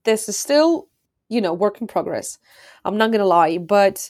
This 0.05 0.29
is 0.29 0.37
still, 0.37 0.87
you 1.27 1.41
know, 1.41 1.53
work 1.53 1.81
in 1.81 1.87
progress. 1.87 2.37
I'm 2.85 2.95
not 2.95 3.11
gonna 3.11 3.25
lie, 3.25 3.57
but 3.57 4.09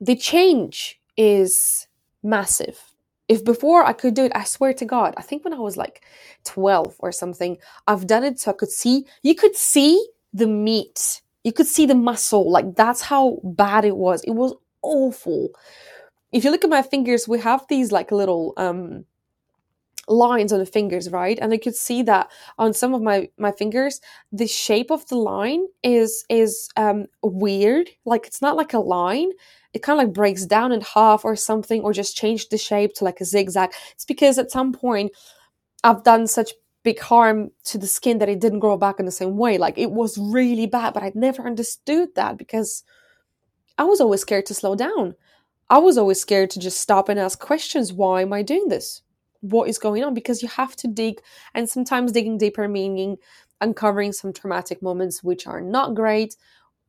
the 0.00 0.14
change 0.14 1.00
is 1.16 1.88
massive. 2.22 2.80
If 3.26 3.44
before 3.44 3.84
I 3.84 3.92
could 3.92 4.14
do 4.14 4.26
it, 4.26 4.32
I 4.36 4.44
swear 4.44 4.72
to 4.74 4.84
God, 4.84 5.14
I 5.16 5.22
think 5.22 5.44
when 5.44 5.54
I 5.54 5.58
was 5.58 5.76
like 5.76 6.04
12 6.44 6.94
or 7.00 7.10
something, 7.10 7.58
I've 7.88 8.06
done 8.06 8.22
it 8.22 8.38
so 8.38 8.52
I 8.52 8.54
could 8.54 8.70
see, 8.70 9.06
you 9.22 9.34
could 9.34 9.56
see 9.56 10.06
the 10.32 10.46
meat, 10.46 11.22
you 11.44 11.52
could 11.52 11.66
see 11.66 11.86
the 11.86 11.94
muscle. 11.94 12.50
Like 12.50 12.74
that's 12.76 13.00
how 13.00 13.40
bad 13.44 13.84
it 13.84 13.96
was. 13.96 14.22
It 14.24 14.32
was 14.32 14.54
awful. 14.82 15.50
If 16.32 16.44
you 16.44 16.50
look 16.50 16.64
at 16.64 16.70
my 16.70 16.82
fingers, 16.82 17.26
we 17.26 17.38
have 17.40 17.64
these 17.68 17.92
like 17.92 18.12
little 18.12 18.54
um 18.56 19.04
lines 20.08 20.52
on 20.52 20.58
the 20.58 20.66
fingers, 20.66 21.08
right? 21.10 21.38
And 21.40 21.52
I 21.52 21.58
could 21.58 21.76
see 21.76 22.02
that 22.02 22.30
on 22.58 22.74
some 22.74 22.94
of 22.94 23.02
my 23.02 23.28
my 23.38 23.52
fingers, 23.52 24.00
the 24.32 24.46
shape 24.46 24.90
of 24.90 25.06
the 25.08 25.16
line 25.16 25.66
is 25.82 26.24
is 26.28 26.68
um 26.76 27.06
weird. 27.22 27.88
Like 28.04 28.26
it's 28.26 28.42
not 28.42 28.56
like 28.56 28.74
a 28.74 28.78
line. 28.78 29.30
It 29.72 29.82
kind 29.82 30.00
of 30.00 30.06
like 30.06 30.14
breaks 30.14 30.46
down 30.46 30.72
in 30.72 30.80
half 30.80 31.24
or 31.24 31.36
something, 31.36 31.82
or 31.82 31.92
just 31.92 32.16
changed 32.16 32.50
the 32.50 32.58
shape 32.58 32.94
to 32.94 33.04
like 33.04 33.20
a 33.20 33.24
zigzag. 33.24 33.70
It's 33.92 34.04
because 34.04 34.38
at 34.38 34.50
some 34.50 34.72
point 34.72 35.12
I've 35.84 36.04
done 36.04 36.26
such 36.26 36.52
big 36.82 36.98
harm 36.98 37.50
to 37.64 37.78
the 37.78 37.86
skin 37.86 38.18
that 38.18 38.28
it 38.28 38.40
didn't 38.40 38.60
grow 38.60 38.76
back 38.76 38.98
in 38.98 39.06
the 39.06 39.12
same 39.12 39.36
way. 39.36 39.58
Like 39.58 39.76
it 39.78 39.90
was 39.90 40.16
really 40.18 40.66
bad, 40.66 40.94
but 40.94 41.02
I'd 41.02 41.14
never 41.14 41.42
understood 41.42 42.14
that 42.14 42.38
because 42.38 42.84
I 43.78 43.84
was 43.84 44.00
always 44.00 44.20
scared 44.22 44.46
to 44.46 44.54
slow 44.54 44.74
down. 44.74 45.14
I 45.68 45.78
was 45.78 45.98
always 45.98 46.20
scared 46.20 46.50
to 46.50 46.58
just 46.58 46.80
stop 46.80 47.08
and 47.08 47.20
ask 47.20 47.38
questions. 47.38 47.92
Why 47.92 48.22
am 48.22 48.32
I 48.32 48.42
doing 48.42 48.68
this? 48.68 49.02
what 49.40 49.68
is 49.68 49.78
going 49.78 50.04
on 50.04 50.14
because 50.14 50.42
you 50.42 50.48
have 50.48 50.76
to 50.76 50.88
dig 50.88 51.20
and 51.54 51.68
sometimes 51.68 52.12
digging 52.12 52.38
deeper 52.38 52.68
meaning 52.68 53.16
uncovering 53.60 54.12
some 54.12 54.32
traumatic 54.32 54.82
moments 54.82 55.22
which 55.22 55.46
are 55.46 55.60
not 55.60 55.94
great 55.94 56.36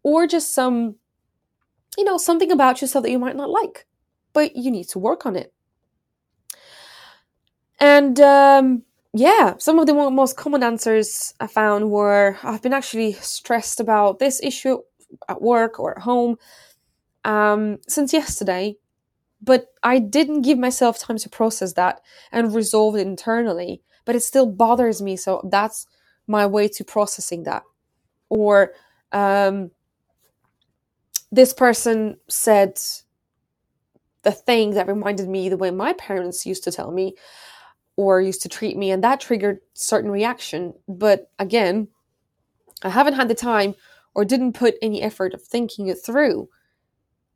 or 0.04 0.28
just 0.28 0.54
some 0.54 0.96
you 1.98 2.04
know 2.04 2.18
something 2.18 2.52
about 2.52 2.82
yourself 2.82 3.04
that 3.04 3.12
you 3.12 3.20
might 3.20 3.36
not 3.36 3.50
like 3.50 3.86
but 4.34 4.56
you 4.56 4.72
need 4.72 4.88
to 4.88 5.00
work 5.00 5.26
on 5.26 5.36
it 5.36 5.54
and 7.80 8.20
um, 8.20 8.84
yeah 9.14 9.56
some 9.60 9.80
of 9.80 9.88
the 9.88 9.94
most 9.94 10.38
common 10.38 10.64
answers 10.64 11.34
i 11.40 11.48
found 11.48 11.90
were 11.92 12.38
i've 12.44 12.62
been 12.62 12.74
actually 12.74 13.14
stressed 13.14 13.80
about 13.80 14.20
this 14.20 14.42
issue 14.44 14.78
at 15.28 15.42
work 15.42 15.80
or 15.80 15.98
at 15.98 16.04
home 16.04 16.38
um, 17.26 17.78
since 17.88 18.14
yesterday 18.14 18.76
but 19.42 19.68
I 19.84 20.00
didn't 20.00 20.44
give 20.44 20.58
myself 20.58 21.00
time 21.00 21.18
to 21.18 21.30
process 21.30 21.74
that 21.74 22.02
and 22.32 22.54
resolve 22.54 22.96
it 22.96 23.08
internally. 23.08 23.82
But 24.06 24.16
it 24.16 24.22
still 24.22 24.46
bothers 24.46 25.02
me. 25.02 25.18
So 25.18 25.48
that's 25.50 25.88
my 26.28 26.46
way 26.46 26.68
to 26.68 26.84
processing 26.84 27.44
that. 27.44 27.64
Or 28.30 28.74
um, 29.12 29.72
this 31.32 31.54
person 31.54 32.18
said 32.28 32.80
the 34.24 34.32
thing 34.32 34.72
that 34.72 34.88
reminded 34.88 35.28
me 35.28 35.50
the 35.50 35.58
way 35.58 35.72
my 35.72 35.94
parents 35.94 36.46
used 36.46 36.64
to 36.66 36.72
tell 36.72 36.92
me 36.92 37.16
or 37.96 38.22
used 38.22 38.42
to 38.44 38.50
treat 38.50 38.78
me, 38.78 38.92
and 38.92 39.04
that 39.04 39.20
triggered 39.20 39.60
certain 39.74 40.12
reaction. 40.12 40.74
But 40.88 41.30
again, 41.40 41.88
I 42.84 42.90
haven't 42.90 43.14
had 43.14 43.28
the 43.28 43.36
time 43.36 43.76
or 44.14 44.26
didn't 44.26 44.54
put 44.54 44.76
any 44.82 45.02
effort 45.02 45.34
of 45.34 45.42
thinking 45.42 45.88
it 45.88 45.96
through. 46.04 46.50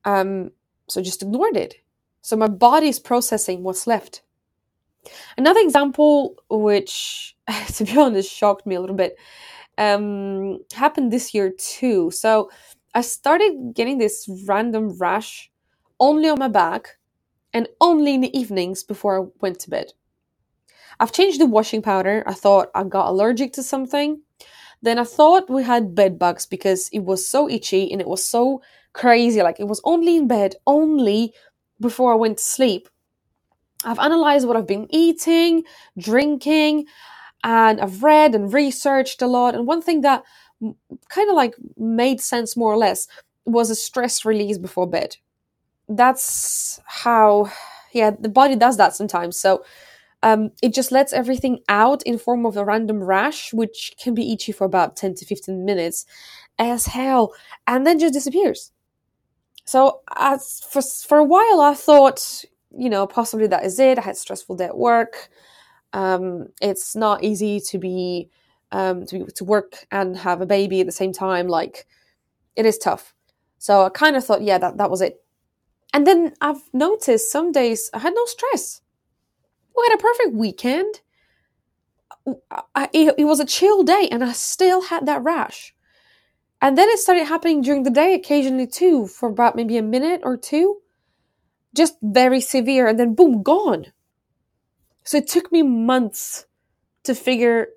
Um, 0.03 0.51
so 0.87 1.01
just 1.01 1.21
ignored 1.21 1.57
it. 1.57 1.75
So 2.21 2.35
my 2.35 2.47
body 2.47 2.87
is 2.87 2.99
processing 2.99 3.63
what's 3.63 3.87
left. 3.87 4.21
Another 5.37 5.59
example, 5.59 6.35
which 6.49 7.35
to 7.75 7.85
be 7.85 7.97
honest 7.97 8.31
shocked 8.31 8.65
me 8.65 8.75
a 8.75 8.81
little 8.81 8.95
bit, 8.95 9.15
um, 9.77 10.59
happened 10.73 11.11
this 11.11 11.33
year 11.33 11.51
too. 11.51 12.11
So 12.11 12.49
I 12.93 13.01
started 13.01 13.73
getting 13.73 13.97
this 13.97 14.27
random 14.47 14.97
rash 14.97 15.51
only 15.99 16.29
on 16.29 16.39
my 16.39 16.47
back 16.47 16.97
and 17.53 17.67
only 17.79 18.15
in 18.15 18.21
the 18.21 18.37
evenings 18.37 18.83
before 18.83 19.21
I 19.21 19.27
went 19.41 19.59
to 19.61 19.69
bed. 19.69 19.93
I've 20.99 21.11
changed 21.11 21.39
the 21.39 21.45
washing 21.45 21.81
powder. 21.81 22.23
I 22.25 22.33
thought 22.33 22.69
I 22.75 22.83
got 22.83 23.09
allergic 23.09 23.53
to 23.53 23.63
something. 23.63 24.21
Then 24.81 24.99
I 24.99 25.03
thought 25.03 25.49
we 25.49 25.63
had 25.63 25.95
bed 25.95 26.19
bugs 26.19 26.45
because 26.45 26.89
it 26.93 26.99
was 26.99 27.27
so 27.27 27.49
itchy 27.49 27.91
and 27.91 28.01
it 28.01 28.07
was 28.07 28.23
so 28.23 28.61
crazy. 28.93 29.41
Like 29.41 29.59
it 29.59 29.67
was 29.67 29.81
only 29.83 30.15
in 30.15 30.27
bed, 30.27 30.55
only 30.67 31.33
before 31.79 32.13
I 32.13 32.15
went 32.15 32.37
to 32.37 32.43
sleep. 32.43 32.87
I've 33.83 33.99
analyzed 33.99 34.47
what 34.47 34.57
I've 34.57 34.67
been 34.67 34.87
eating, 34.89 35.63
drinking, 35.97 36.85
and 37.43 37.79
I've 37.79 38.03
read 38.03 38.33
and 38.33 38.51
researched 38.51 39.21
a 39.21 39.27
lot. 39.27 39.53
And 39.53 39.67
one 39.67 39.81
thing 39.81 40.01
that 40.01 40.23
kind 41.09 41.29
of 41.29 41.35
like 41.35 41.55
made 41.77 42.21
sense 42.21 42.57
more 42.57 42.73
or 42.73 42.77
less 42.77 43.07
was 43.45 43.69
a 43.69 43.75
stress 43.75 44.25
release 44.25 44.57
before 44.57 44.87
bed. 44.87 45.17
That's 45.87 46.79
how, 46.85 47.51
yeah, 47.93 48.11
the 48.19 48.29
body 48.29 48.55
does 48.55 48.77
that 48.77 48.95
sometimes. 48.95 49.39
So 49.39 49.63
um, 50.25 50.49
it 50.63 50.73
just 50.73 50.91
lets 50.91 51.13
everything 51.13 51.59
out 51.69 52.01
in 52.01 52.17
form 52.17 52.47
of 52.47 52.57
a 52.57 52.65
random 52.65 53.03
rash, 53.03 53.53
which 53.53 53.93
can 54.01 54.15
be 54.15 54.33
itchy 54.33 54.51
for 54.51 54.65
about 54.65 54.97
10 54.97 55.13
to 55.13 55.25
15 55.25 55.63
minutes 55.63 56.07
as 56.57 56.87
hell, 56.87 57.31
and 57.67 57.85
then 57.85 57.99
just 57.99 58.15
disappears. 58.15 58.71
So 59.65 60.01
as 60.15 60.61
for 60.67 60.81
for 60.81 61.19
a 61.19 61.23
while, 61.23 61.61
I 61.61 61.75
thought, 61.75 62.43
you 62.75 62.89
know, 62.89 63.05
possibly 63.05 63.45
that 63.47 63.65
is 63.65 63.79
it. 63.79 63.99
I 63.99 64.01
had 64.01 64.17
stressful 64.17 64.55
day 64.55 64.65
at 64.65 64.77
work. 64.77 65.29
Um, 65.93 66.47
it's 66.59 66.95
not 66.95 67.23
easy 67.23 67.59
to 67.59 67.77
be 67.77 68.29
um, 68.71 69.05
to 69.05 69.19
be, 69.19 69.31
to 69.31 69.43
work 69.43 69.85
and 69.91 70.17
have 70.17 70.41
a 70.41 70.47
baby 70.47 70.79
at 70.79 70.87
the 70.87 70.91
same 70.91 71.13
time. 71.13 71.47
Like 71.47 71.85
it 72.55 72.65
is 72.65 72.79
tough. 72.79 73.13
So 73.59 73.83
I 73.83 73.89
kind 73.89 74.15
of 74.15 74.25
thought, 74.25 74.41
yeah, 74.41 74.57
that 74.57 74.77
that 74.77 74.89
was 74.89 75.01
it. 75.01 75.23
And 75.93 76.07
then 76.07 76.33
I've 76.41 76.63
noticed 76.73 77.31
some 77.31 77.51
days 77.51 77.91
I 77.93 77.99
had 77.99 78.15
no 78.15 78.25
stress. 78.25 78.81
We 79.77 79.87
had 79.89 79.99
a 79.99 80.01
perfect 80.01 80.33
weekend. 80.33 81.01
I, 82.73 82.89
it, 82.93 83.15
it 83.17 83.25
was 83.25 83.39
a 83.39 83.45
chill 83.45 83.83
day, 83.83 84.07
and 84.11 84.23
I 84.23 84.31
still 84.31 84.83
had 84.83 85.05
that 85.05 85.23
rash. 85.23 85.73
And 86.61 86.77
then 86.77 86.89
it 86.89 86.99
started 86.99 87.25
happening 87.25 87.61
during 87.61 87.83
the 87.83 87.89
day 87.89 88.13
occasionally 88.13 88.67
too, 88.67 89.07
for 89.07 89.29
about 89.29 89.55
maybe 89.55 89.77
a 89.77 89.83
minute 89.83 90.21
or 90.23 90.37
two. 90.37 90.81
Just 91.75 91.97
very 92.01 92.41
severe, 92.41 92.87
and 92.87 92.99
then 92.99 93.13
boom, 93.13 93.43
gone. 93.43 93.87
So 95.03 95.17
it 95.17 95.27
took 95.27 95.51
me 95.51 95.61
months 95.61 96.45
to 97.03 97.13
figure 97.13 97.67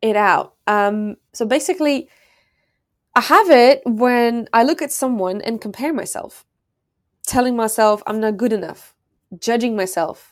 it 0.00 0.16
out. 0.16 0.54
Um, 0.66 1.16
so 1.32 1.46
basically, 1.46 2.08
I 3.14 3.20
have 3.20 3.50
it 3.50 3.82
when 3.84 4.48
I 4.52 4.62
look 4.62 4.82
at 4.82 4.92
someone 4.92 5.40
and 5.40 5.60
compare 5.60 5.92
myself, 5.92 6.44
telling 7.26 7.56
myself 7.56 8.02
I'm 8.06 8.20
not 8.20 8.36
good 8.36 8.52
enough, 8.52 8.94
judging 9.38 9.74
myself, 9.74 10.31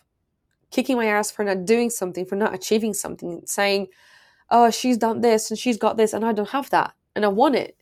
kicking 0.70 0.96
my 0.96 1.06
ass 1.06 1.30
for 1.30 1.44
not 1.44 1.64
doing 1.64 1.90
something, 1.90 2.24
for 2.24 2.36
not 2.36 2.54
achieving 2.54 2.94
something, 2.94 3.42
saying, 3.46 3.88
oh, 4.50 4.70
she's 4.70 4.96
done 4.96 5.20
this 5.20 5.50
and 5.50 5.58
she's 5.58 5.76
got 5.76 5.96
this 5.96 6.12
and 6.12 6.24
I 6.24 6.32
don't 6.32 6.50
have 6.50 6.70
that 6.70 6.92
and 7.14 7.24
I 7.24 7.28
want 7.28 7.56
it 7.56 7.76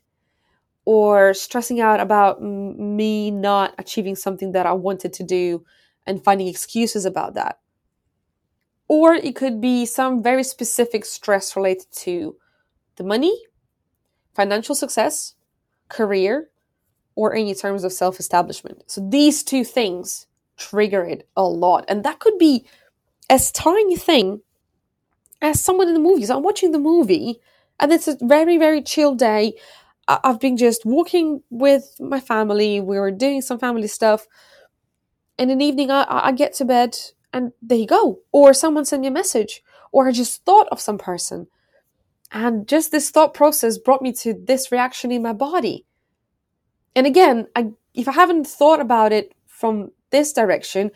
or 0.91 1.35
stressing 1.35 1.83
out 1.83 2.01
about 2.01 2.39
m- 2.41 2.97
me 2.97 3.31
not 3.31 3.75
achieving 3.77 4.17
something 4.17 4.53
that 4.53 4.65
I 4.65 4.73
wanted 4.73 5.13
to 5.13 5.23
do 5.23 5.63
and 6.07 6.25
finding 6.25 6.49
excuses 6.49 7.05
about 7.05 7.35
that. 7.35 7.59
Or 8.89 9.13
it 9.13 9.37
could 9.37 9.61
be 9.61 9.85
some 9.85 10.23
very 10.23 10.43
specific 10.43 11.05
stress 11.05 11.55
related 11.55 11.93
to 11.97 12.37
the 12.97 13.05
money, 13.05 13.39
financial 14.35 14.75
success, 14.75 15.35
career, 15.91 16.49
or 17.15 17.35
any 17.35 17.55
terms 17.55 17.85
of 17.85 17.93
self 17.93 18.19
establishment. 18.19 18.85
So 18.87 19.07
these 19.07 19.43
two 19.43 19.65
things 19.65 20.27
trigger 20.59 21.05
it 21.05 21.29
a 21.37 21.45
lot. 21.45 21.85
And 21.89 22.05
that 22.05 22.19
could 22.19 22.37
be 22.39 22.67
as 23.31 23.51
tiny 23.53 23.97
thing 23.97 24.43
as 25.41 25.63
someone 25.63 25.89
in 25.89 25.95
the 25.95 26.01
movie. 26.01 26.27
So 26.27 26.37
I'm 26.37 26.43
watching 26.43 26.73
the 26.73 26.79
movie 26.79 27.41
and 27.81 27.93
it's 27.93 28.09
a 28.09 28.17
very, 28.21 28.59
very 28.59 28.83
chill 28.83 29.15
day. 29.15 29.55
I've 30.09 30.41
been 30.41 30.57
just 30.57 30.85
walking 30.87 31.43
with 31.51 31.95
my 32.01 32.19
family. 32.19 32.81
We 32.81 32.99
were 32.99 33.11
doing 33.11 33.43
some 33.43 33.59
family 33.59 33.89
stuff. 33.89 34.27
And 35.39 35.51
in 35.51 35.59
the 35.59 35.65
evening, 35.65 35.91
I, 35.91 36.05
I 36.09 36.33
get 36.33 36.55
to 36.55 36.65
bed 36.65 36.99
and 37.33 37.53
there 37.61 37.79
you 37.79 37.87
go. 37.87 38.21
Or 38.33 38.55
someone 38.55 38.87
sent 38.87 39.03
me 39.03 39.09
a 39.09 39.13
message. 39.13 39.63
Or 39.93 40.09
I 40.09 40.13
just 40.13 40.45
thought 40.45 40.67
of 40.73 40.81
some 40.81 40.99
person. 40.99 41.47
And 42.33 42.67
just 42.67 42.91
this 42.91 43.11
thought 43.11 43.35
process 43.35 43.79
brought 43.79 44.03
me 44.03 44.13
to 44.15 44.35
this 44.35 44.73
reaction 44.73 45.13
in 45.13 45.23
my 45.23 45.33
body. 45.33 45.85
And 46.97 47.07
again, 47.07 47.47
I, 47.55 47.73
if 47.95 48.09
I 48.09 48.13
haven't 48.13 48.47
thought 48.47 48.81
about 48.81 49.13
it 49.13 49.35
from 49.47 49.93
this 50.11 50.33
direction, 50.33 50.91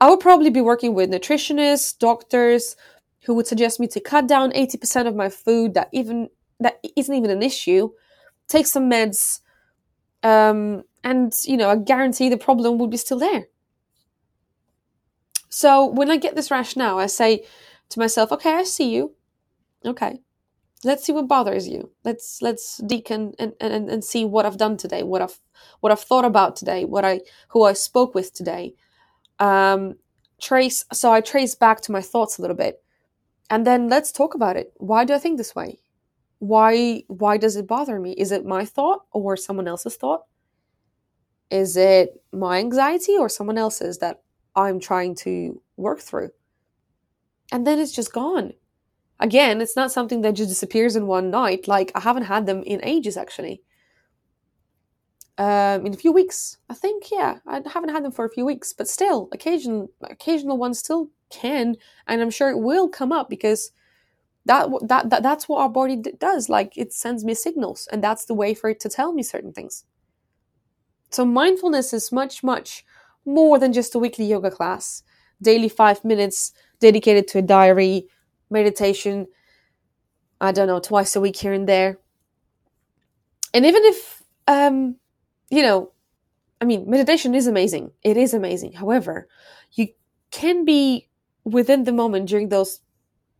I 0.00 0.10
would 0.10 0.20
probably 0.20 0.50
be 0.50 0.60
working 0.60 0.94
with 0.94 1.10
nutritionists, 1.10 1.98
doctors 1.98 2.76
who 3.24 3.34
would 3.34 3.46
suggest 3.46 3.80
me 3.80 3.86
to 3.88 4.00
cut 4.00 4.28
down 4.28 4.52
80% 4.52 5.06
of 5.06 5.16
my 5.16 5.28
food 5.28 5.74
that 5.74 5.88
even 5.92 6.28
that 6.60 6.80
isn't 6.96 7.14
even 7.14 7.30
an 7.30 7.42
issue, 7.42 7.90
take 8.48 8.66
some 8.66 8.90
meds, 8.90 9.40
um, 10.22 10.84
and 11.04 11.34
you 11.44 11.56
know, 11.56 11.68
I 11.70 11.76
guarantee 11.76 12.28
the 12.28 12.36
problem 12.36 12.78
would 12.78 12.90
be 12.90 12.96
still 12.96 13.18
there. 13.18 13.46
So 15.48 15.86
when 15.86 16.10
I 16.10 16.16
get 16.16 16.34
this 16.34 16.50
rash 16.50 16.76
now, 16.76 16.98
I 16.98 17.06
say 17.06 17.44
to 17.90 17.98
myself, 17.98 18.32
okay, 18.32 18.54
I 18.54 18.64
see 18.64 18.94
you. 18.94 19.14
Okay. 19.84 20.20
Let's 20.84 21.04
see 21.04 21.12
what 21.12 21.28
bothers 21.28 21.66
you. 21.66 21.90
Let's 22.04 22.42
let's 22.42 22.80
decon 22.82 23.34
and, 23.38 23.54
and, 23.60 23.88
and 23.88 24.04
see 24.04 24.24
what 24.24 24.46
I've 24.46 24.58
done 24.58 24.76
today, 24.76 25.02
what 25.02 25.22
I've 25.22 25.38
what 25.80 25.90
I've 25.90 26.00
thought 26.00 26.24
about 26.24 26.56
today, 26.56 26.84
what 26.84 27.04
I 27.04 27.20
who 27.48 27.64
I 27.64 27.72
spoke 27.72 28.14
with 28.14 28.32
today. 28.34 28.74
Um 29.38 29.94
trace 30.40 30.84
so 30.92 31.12
I 31.12 31.20
trace 31.20 31.54
back 31.54 31.80
to 31.82 31.92
my 31.92 32.02
thoughts 32.02 32.38
a 32.38 32.42
little 32.42 32.56
bit. 32.56 32.82
And 33.48 33.66
then 33.66 33.88
let's 33.88 34.12
talk 34.12 34.34
about 34.34 34.56
it. 34.56 34.72
Why 34.76 35.04
do 35.04 35.14
I 35.14 35.18
think 35.18 35.38
this 35.38 35.54
way? 35.54 35.78
Why 36.38 37.04
why 37.08 37.38
does 37.38 37.56
it 37.56 37.66
bother 37.66 37.98
me? 37.98 38.12
Is 38.12 38.30
it 38.30 38.44
my 38.44 38.64
thought 38.64 39.06
or 39.12 39.36
someone 39.36 39.68
else's 39.68 39.96
thought? 39.96 40.24
Is 41.50 41.76
it 41.76 42.22
my 42.32 42.58
anxiety 42.58 43.16
or 43.16 43.28
someone 43.28 43.56
else's 43.56 43.98
that 43.98 44.22
I'm 44.54 44.80
trying 44.80 45.14
to 45.16 45.62
work 45.76 46.00
through? 46.00 46.30
And 47.52 47.66
then 47.66 47.78
it's 47.78 47.92
just 47.92 48.12
gone. 48.12 48.52
Again, 49.18 49.60
it's 49.60 49.76
not 49.76 49.92
something 49.92 50.20
that 50.22 50.34
just 50.34 50.50
disappears 50.50 50.96
in 50.96 51.06
one 51.06 51.30
night. 51.30 51.66
Like 51.66 51.90
I 51.94 52.00
haven't 52.00 52.24
had 52.24 52.46
them 52.46 52.62
in 52.64 52.80
ages 52.84 53.16
actually. 53.16 53.62
Um, 55.38 55.84
in 55.84 55.92
a 55.92 55.96
few 55.98 56.12
weeks, 56.12 56.56
I 56.70 56.74
think. 56.74 57.10
Yeah, 57.10 57.38
I 57.46 57.60
haven't 57.66 57.90
had 57.90 58.04
them 58.04 58.12
for 58.12 58.24
a 58.24 58.30
few 58.30 58.46
weeks, 58.46 58.72
but 58.72 58.88
still, 58.88 59.28
occasional 59.32 59.90
occasional 60.02 60.56
ones 60.56 60.78
still 60.78 61.10
can, 61.30 61.76
and 62.06 62.22
I'm 62.22 62.30
sure 62.30 62.50
it 62.50 62.58
will 62.58 62.88
come 62.88 63.12
up 63.12 63.28
because 63.28 63.70
that 64.46 64.68
that, 64.82 65.10
that 65.10 65.22
that's 65.22 65.46
what 65.46 65.60
our 65.60 65.68
body 65.68 65.96
does. 65.96 66.48
Like 66.48 66.72
it 66.76 66.92
sends 66.92 67.22
me 67.22 67.34
signals, 67.34 67.86
and 67.92 68.02
that's 68.02 68.24
the 68.24 68.34
way 68.34 68.54
for 68.54 68.70
it 68.70 68.80
to 68.80 68.88
tell 68.88 69.12
me 69.12 69.22
certain 69.22 69.52
things. 69.52 69.84
So 71.10 71.26
mindfulness 71.26 71.92
is 71.92 72.10
much 72.10 72.42
much 72.42 72.84
more 73.26 73.58
than 73.58 73.74
just 73.74 73.94
a 73.94 73.98
weekly 73.98 74.24
yoga 74.24 74.50
class, 74.50 75.02
daily 75.42 75.68
five 75.68 76.02
minutes 76.02 76.52
dedicated 76.80 77.28
to 77.28 77.38
a 77.38 77.42
diary, 77.42 78.08
meditation. 78.50 79.26
I 80.40 80.52
don't 80.52 80.66
know, 80.66 80.80
twice 80.80 81.16
a 81.16 81.20
week 81.20 81.36
here 81.36 81.52
and 81.52 81.68
there. 81.68 81.98
And 83.54 83.64
even 83.64 83.84
if, 83.84 84.22
um, 84.46 84.96
you 85.50 85.62
know, 85.62 85.92
I 86.60 86.64
mean, 86.64 86.88
meditation 86.88 87.34
is 87.34 87.46
amazing. 87.46 87.92
It 88.02 88.16
is 88.16 88.34
amazing. 88.34 88.72
However, 88.72 89.28
you 89.72 89.88
can 90.30 90.64
be 90.64 91.08
within 91.44 91.84
the 91.84 91.92
moment 91.92 92.28
during 92.28 92.48
those 92.48 92.80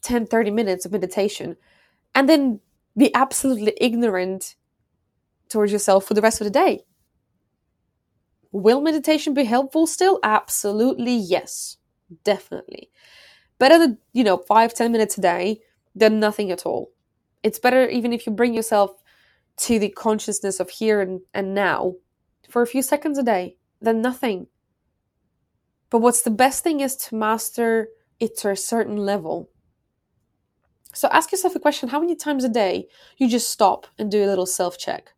10, 0.03 0.27
30 0.27 0.51
minutes 0.51 0.87
of 0.87 0.93
meditation 0.93 1.57
and 2.15 2.29
then 2.29 2.61
be 2.97 3.15
absolutely 3.15 3.75
ignorant 3.81 4.57
towards 5.49 5.73
yourself 5.73 6.07
for 6.07 6.15
the 6.15 6.23
rest 6.23 6.41
of 6.41 6.45
the 6.47 6.51
day. 6.51 6.81
Will 8.53 8.81
meditation 8.81 9.35
be 9.35 9.45
helpful 9.45 9.87
still? 9.87 10.19
Absolutely 10.23 11.15
yes. 11.15 11.77
Definitely. 12.25 12.91
Better 13.59 13.79
than, 13.79 13.99
you 14.13 14.25
know, 14.25 14.39
five, 14.39 14.75
ten 14.75 14.93
minutes 14.93 15.19
a 15.19 15.21
day 15.21 15.61
than 15.95 16.21
nothing 16.21 16.51
at 16.51 16.67
all. 16.67 16.93
It's 17.43 17.59
better 17.59 17.89
even 17.89 18.13
if 18.13 18.27
you 18.27 18.33
bring 18.33 18.55
yourself 18.55 19.03
to 19.59 19.79
the 19.79 19.89
consciousness 19.89 20.61
of 20.61 20.71
here 20.71 21.01
and, 21.01 21.21
and 21.33 21.55
now 21.55 21.95
for 22.49 22.63
a 22.63 22.67
few 22.67 22.83
seconds 22.83 23.19
a 23.19 23.23
day 23.23 23.57
than 23.81 24.03
nothing. 24.03 24.49
But 25.91 26.01
what's 26.01 26.23
the 26.23 26.31
best 26.31 26.63
thing 26.63 26.81
is 26.81 26.97
to 26.97 27.15
master 27.15 27.89
it 28.19 28.37
to 28.39 28.51
a 28.51 28.57
certain 28.57 28.97
level. 28.97 29.51
So 30.93 31.09
ask 31.09 31.31
yourself 31.31 31.55
a 31.55 31.61
question 31.61 31.91
how 31.91 32.01
many 32.01 32.17
times 32.17 32.45
a 32.45 32.49
day 32.49 32.89
you 33.19 33.29
just 33.29 33.51
stop 33.51 33.87
and 33.99 34.11
do 34.11 34.25
a 34.25 34.27
little 34.27 34.47
self 34.47 34.79
check? 34.79 35.13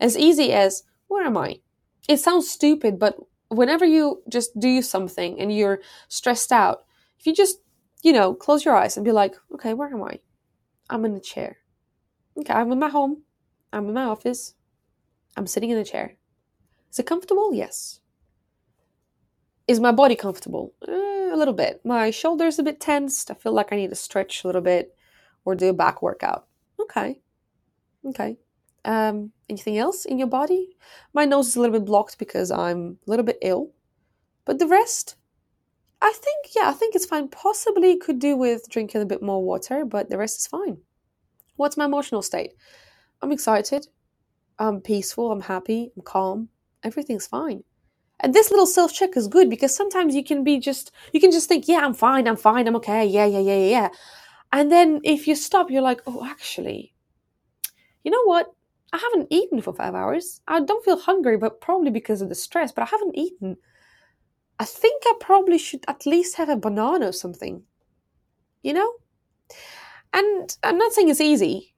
As 0.00 0.16
easy 0.16 0.52
as, 0.52 0.84
where 1.08 1.24
am 1.24 1.36
I? 1.36 1.60
It 2.08 2.18
sounds 2.18 2.50
stupid, 2.50 2.98
but 2.98 3.16
whenever 3.48 3.84
you 3.84 4.22
just 4.28 4.58
do 4.58 4.80
something 4.80 5.38
and 5.38 5.54
you're 5.54 5.80
stressed 6.08 6.52
out, 6.52 6.84
if 7.18 7.26
you 7.26 7.34
just, 7.34 7.58
you 8.02 8.12
know, 8.12 8.34
close 8.34 8.64
your 8.64 8.76
eyes 8.76 8.96
and 8.96 9.04
be 9.04 9.12
like, 9.12 9.34
okay, 9.54 9.74
where 9.74 9.92
am 9.92 10.02
I? 10.02 10.20
I'm 10.90 11.04
in 11.04 11.14
a 11.14 11.20
chair. 11.20 11.58
Okay, 12.36 12.52
I'm 12.52 12.72
in 12.72 12.78
my 12.78 12.88
home. 12.88 13.22
I'm 13.72 13.88
in 13.88 13.94
my 13.94 14.04
office. 14.04 14.54
I'm 15.36 15.46
sitting 15.46 15.70
in 15.70 15.78
a 15.78 15.84
chair. 15.84 16.16
Is 16.90 16.98
it 16.98 17.06
comfortable? 17.06 17.52
Yes. 17.52 18.00
Is 19.66 19.80
my 19.80 19.92
body 19.92 20.16
comfortable? 20.16 20.72
Eh, 20.86 21.30
a 21.32 21.36
little 21.36 21.54
bit. 21.54 21.84
My 21.84 22.10
shoulders 22.10 22.58
a 22.58 22.62
bit 22.62 22.80
tensed. 22.80 23.30
I 23.30 23.34
feel 23.34 23.52
like 23.52 23.72
I 23.72 23.76
need 23.76 23.90
to 23.90 23.96
stretch 23.96 24.42
a 24.42 24.46
little 24.46 24.62
bit 24.62 24.96
or 25.44 25.54
do 25.54 25.68
a 25.68 25.74
back 25.74 26.00
workout. 26.00 26.46
Okay. 26.80 27.20
Okay. 28.06 28.38
Um, 28.84 29.32
anything 29.50 29.76
else 29.76 30.06
in 30.06 30.18
your 30.18 30.28
body? 30.28 30.76
My 31.12 31.26
nose 31.26 31.48
is 31.48 31.56
a 31.56 31.60
little 31.60 31.78
bit 31.78 31.84
blocked 31.84 32.18
because 32.18 32.50
I'm 32.50 32.98
a 33.06 33.10
little 33.10 33.24
bit 33.24 33.38
ill. 33.42 33.72
But 34.46 34.58
the 34.58 34.66
rest, 34.66 35.16
I 36.00 36.12
think, 36.12 36.54
yeah, 36.54 36.68
I 36.68 36.72
think 36.72 36.94
it's 36.94 37.06
fine. 37.06 37.28
Possibly 37.28 37.96
could 37.96 38.18
do 38.18 38.36
with 38.36 38.68
drinking 38.68 39.02
a 39.02 39.06
bit 39.06 39.22
more 39.22 39.42
water, 39.42 39.84
but 39.84 40.08
the 40.08 40.18
rest 40.18 40.38
is 40.38 40.46
fine. 40.46 40.78
What's 41.56 41.76
my 41.76 41.86
emotional 41.86 42.22
state? 42.22 42.52
I'm 43.20 43.32
excited. 43.32 43.86
I'm 44.58 44.80
peaceful. 44.80 45.32
I'm 45.32 45.40
happy. 45.40 45.90
I'm 45.96 46.02
calm. 46.02 46.48
Everything's 46.84 47.26
fine. 47.26 47.64
And 48.20 48.34
this 48.34 48.50
little 48.50 48.66
self 48.66 48.92
check 48.92 49.16
is 49.16 49.28
good 49.28 49.50
because 49.50 49.74
sometimes 49.74 50.14
you 50.14 50.24
can 50.24 50.44
be 50.44 50.58
just, 50.58 50.92
you 51.12 51.20
can 51.20 51.30
just 51.30 51.48
think, 51.48 51.68
yeah, 51.68 51.80
I'm 51.80 51.94
fine. 51.94 52.26
I'm 52.28 52.36
fine. 52.36 52.66
I'm 52.66 52.76
okay. 52.76 53.04
Yeah, 53.06 53.26
yeah, 53.26 53.40
yeah, 53.40 53.66
yeah. 53.66 53.88
And 54.52 54.72
then 54.72 55.00
if 55.04 55.26
you 55.26 55.34
stop, 55.34 55.70
you're 55.70 55.82
like, 55.82 56.00
oh, 56.06 56.24
actually, 56.24 56.94
you 58.02 58.10
know 58.10 58.24
what? 58.24 58.52
I 58.92 58.98
haven't 58.98 59.28
eaten 59.30 59.60
for 59.60 59.74
five 59.74 59.94
hours. 59.94 60.40
I 60.48 60.60
don't 60.60 60.84
feel 60.84 60.98
hungry, 60.98 61.36
but 61.36 61.60
probably 61.60 61.90
because 61.90 62.22
of 62.22 62.28
the 62.28 62.34
stress, 62.34 62.72
but 62.72 62.82
I 62.82 62.86
haven't 62.86 63.18
eaten. 63.18 63.56
I 64.58 64.64
think 64.64 65.02
I 65.06 65.14
probably 65.20 65.58
should 65.58 65.84
at 65.88 66.06
least 66.06 66.36
have 66.36 66.48
a 66.48 66.56
banana 66.56 67.08
or 67.08 67.12
something. 67.12 67.62
You 68.62 68.74
know? 68.74 68.92
And 70.12 70.56
I'm 70.62 70.78
not 70.78 70.92
saying 70.92 71.08
it's 71.08 71.20
easy. 71.20 71.74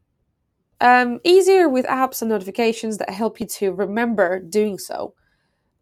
Um, 0.81 1.21
easier 1.25 1.69
with 1.69 1.85
apps 1.87 2.23
and 2.23 2.31
notifications 2.31 2.99
that 2.99 3.11
help 3.11 3.39
you 3.39 3.47
to 3.47 3.73
remember 3.73 4.41
doing 4.41 4.79
so. 4.79 5.15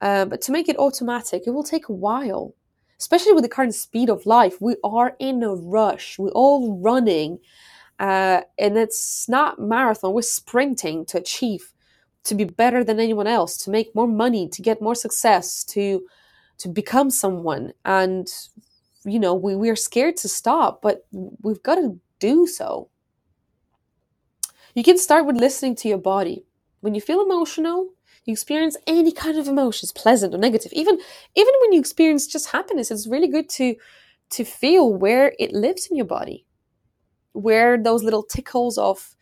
Uh, 0.01 0.25
but 0.25 0.41
to 0.43 0.53
make 0.53 0.69
it 0.69 0.79
automatic, 0.79 1.45
it 1.47 1.51
will 1.51 1.63
take 1.63 1.89
a 1.89 1.93
while. 1.93 2.55
Especially 2.99 3.33
with 3.33 3.45
the 3.45 3.49
current 3.49 3.75
speed 3.75 4.11
of 4.11 4.27
life, 4.27 4.61
we 4.61 4.75
are 4.83 5.15
in 5.21 5.43
a 5.45 5.55
rush. 5.55 6.19
We're 6.19 6.31
all 6.31 6.81
running 6.81 7.39
uh, 7.99 8.43
and 8.59 8.79
it's 8.79 9.29
not 9.29 9.59
marathon, 9.59 10.13
we're 10.13 10.23
sprinting 10.23 11.05
to 11.07 11.19
achieve, 11.19 11.73
to 12.25 12.35
be 12.35 12.45
better 12.45 12.85
than 12.85 13.01
anyone 13.01 13.27
else, 13.27 13.57
to 13.57 13.71
make 13.71 13.95
more 13.95 14.07
money, 14.07 14.49
to 14.49 14.63
get 14.63 14.81
more 14.81 14.95
success, 14.95 15.65
to 15.65 16.07
to 16.59 16.68
become 16.68 17.11
someone. 17.11 17.73
And 17.85 18.29
you 19.05 19.18
know, 19.18 19.35
we, 19.35 19.57
we're 19.57 19.77
scared 19.77 20.16
to 20.18 20.29
stop, 20.29 20.83
but 20.83 21.07
we've 21.12 21.62
got 21.62 21.77
to 21.77 21.99
do 22.18 22.47
so. 22.47 22.90
You 24.75 24.83
can 24.83 24.99
start 24.99 25.25
with 25.27 25.37
listening 25.37 25.77
to 25.77 25.88
your 25.88 25.99
body. 25.99 26.44
When 26.81 26.94
you 26.94 27.01
feel 27.01 27.23
emotional, 27.23 27.88
you 28.25 28.33
experience 28.33 28.77
any 28.87 29.12
kind 29.12 29.38
of 29.38 29.49
emotions, 29.49 29.92
pleasant 29.92 30.35
or 30.35 30.38
negative, 30.38 30.73
even 30.73 30.99
even 31.35 31.55
when 31.61 31.73
you 31.73 31.81
experience 31.81 32.27
just 32.27 32.51
happiness, 32.51 32.90
it's 32.90 33.07
really 33.07 33.29
good 33.29 33.49
to 33.51 33.75
to 34.31 34.44
feel 34.44 34.92
where 34.92 35.33
it 35.38 35.53
lives 35.53 35.87
in 35.87 35.97
your 35.97 36.07
body 36.07 36.44
where 37.33 37.79
those 37.79 38.03
little 38.03 38.23
tickles 38.23 38.79
of 38.79 39.14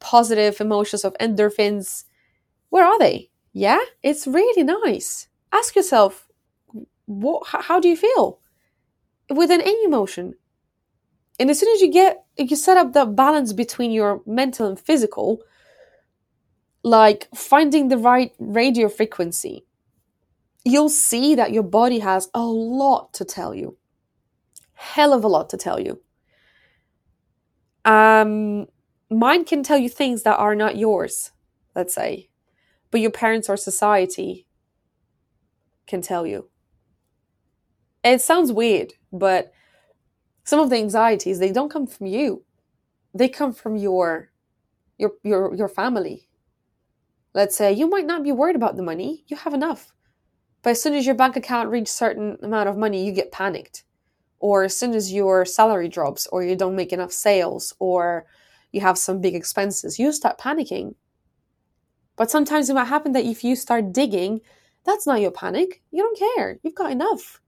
positive 0.00 0.60
emotions 0.60 1.04
of 1.04 1.16
endorphins 1.20 2.04
where 2.70 2.84
are 2.84 2.98
they 2.98 3.30
yeah 3.52 3.80
it's 4.02 4.26
really 4.26 4.62
nice 4.62 5.28
ask 5.52 5.74
yourself 5.74 6.27
what 7.08 7.46
how 7.48 7.80
do 7.80 7.88
you 7.88 7.96
feel? 7.96 8.38
Within 9.34 9.60
any 9.60 9.84
emotion 9.84 10.34
and 11.38 11.50
as 11.50 11.58
soon 11.58 11.72
as 11.74 11.80
you 11.80 11.90
get 11.92 12.24
you 12.36 12.56
set 12.56 12.78
up 12.78 12.92
the 12.92 13.04
balance 13.04 13.52
between 13.52 13.90
your 13.90 14.22
mental 14.26 14.66
and 14.66 14.80
physical 14.80 15.40
like 16.82 17.28
finding 17.34 17.88
the 17.88 17.98
right 17.98 18.32
radio 18.38 18.88
frequency 18.88 19.66
you'll 20.68 20.88
see 20.88 21.34
that 21.34 21.52
your 21.52 21.62
body 21.62 22.00
has 22.00 22.28
a 22.34 22.44
lot 22.44 23.12
to 23.14 23.24
tell 23.24 23.54
you. 23.54 23.76
Hell 24.74 25.12
of 25.12 25.24
a 25.24 25.28
lot 25.28 25.48
to 25.50 25.56
tell 25.56 25.80
you. 25.80 26.00
Um, 27.84 28.66
mind 29.10 29.46
can 29.46 29.62
tell 29.62 29.78
you 29.78 29.88
things 29.88 30.22
that 30.22 30.36
are 30.36 30.54
not 30.54 30.76
yours, 30.76 31.32
let's 31.74 31.94
say, 31.94 32.28
but 32.90 33.00
your 33.00 33.10
parents 33.10 33.48
or 33.48 33.56
society 33.56 34.46
can 35.86 36.02
tell 36.02 36.26
you. 36.26 36.48
It 38.08 38.22
sounds 38.22 38.52
weird, 38.52 38.94
but 39.12 39.52
some 40.44 40.60
of 40.60 40.70
the 40.70 40.76
anxieties 40.76 41.38
they 41.38 41.52
don't 41.52 41.70
come 41.70 41.86
from 41.86 42.06
you. 42.06 42.44
they 43.14 43.28
come 43.28 43.52
from 43.52 43.76
your 43.76 44.30
your 44.98 45.12
your 45.22 45.54
your 45.54 45.68
family. 45.68 46.28
Let's 47.34 47.56
say 47.56 47.72
you 47.72 47.88
might 47.88 48.06
not 48.06 48.22
be 48.22 48.32
worried 48.32 48.56
about 48.56 48.76
the 48.76 48.82
money, 48.82 49.24
you 49.28 49.36
have 49.36 49.54
enough. 49.54 49.92
But 50.62 50.70
as 50.70 50.82
soon 50.82 50.94
as 50.94 51.06
your 51.06 51.14
bank 51.14 51.36
account 51.36 51.70
reaches 51.70 51.90
certain 51.94 52.38
amount 52.42 52.68
of 52.68 52.76
money, 52.76 53.04
you 53.04 53.12
get 53.12 53.30
panicked. 53.32 53.84
Or 54.40 54.64
as 54.64 54.76
soon 54.76 54.94
as 54.94 55.12
your 55.12 55.44
salary 55.44 55.88
drops 55.88 56.26
or 56.28 56.42
you 56.42 56.56
don't 56.56 56.76
make 56.76 56.92
enough 56.92 57.12
sales 57.12 57.74
or 57.78 58.26
you 58.72 58.80
have 58.80 58.98
some 58.98 59.20
big 59.20 59.34
expenses, 59.34 59.98
you 59.98 60.12
start 60.12 60.38
panicking. 60.38 60.94
But 62.16 62.30
sometimes 62.30 62.70
it 62.70 62.74
might 62.74 62.86
happen 62.86 63.12
that 63.12 63.24
if 63.24 63.44
you 63.44 63.54
start 63.56 63.92
digging, 63.92 64.40
that's 64.84 65.06
not 65.06 65.20
your 65.20 65.30
panic. 65.30 65.82
You 65.90 66.02
don't 66.02 66.18
care. 66.18 66.58
You've 66.62 66.74
got 66.74 66.92
enough. 66.92 67.40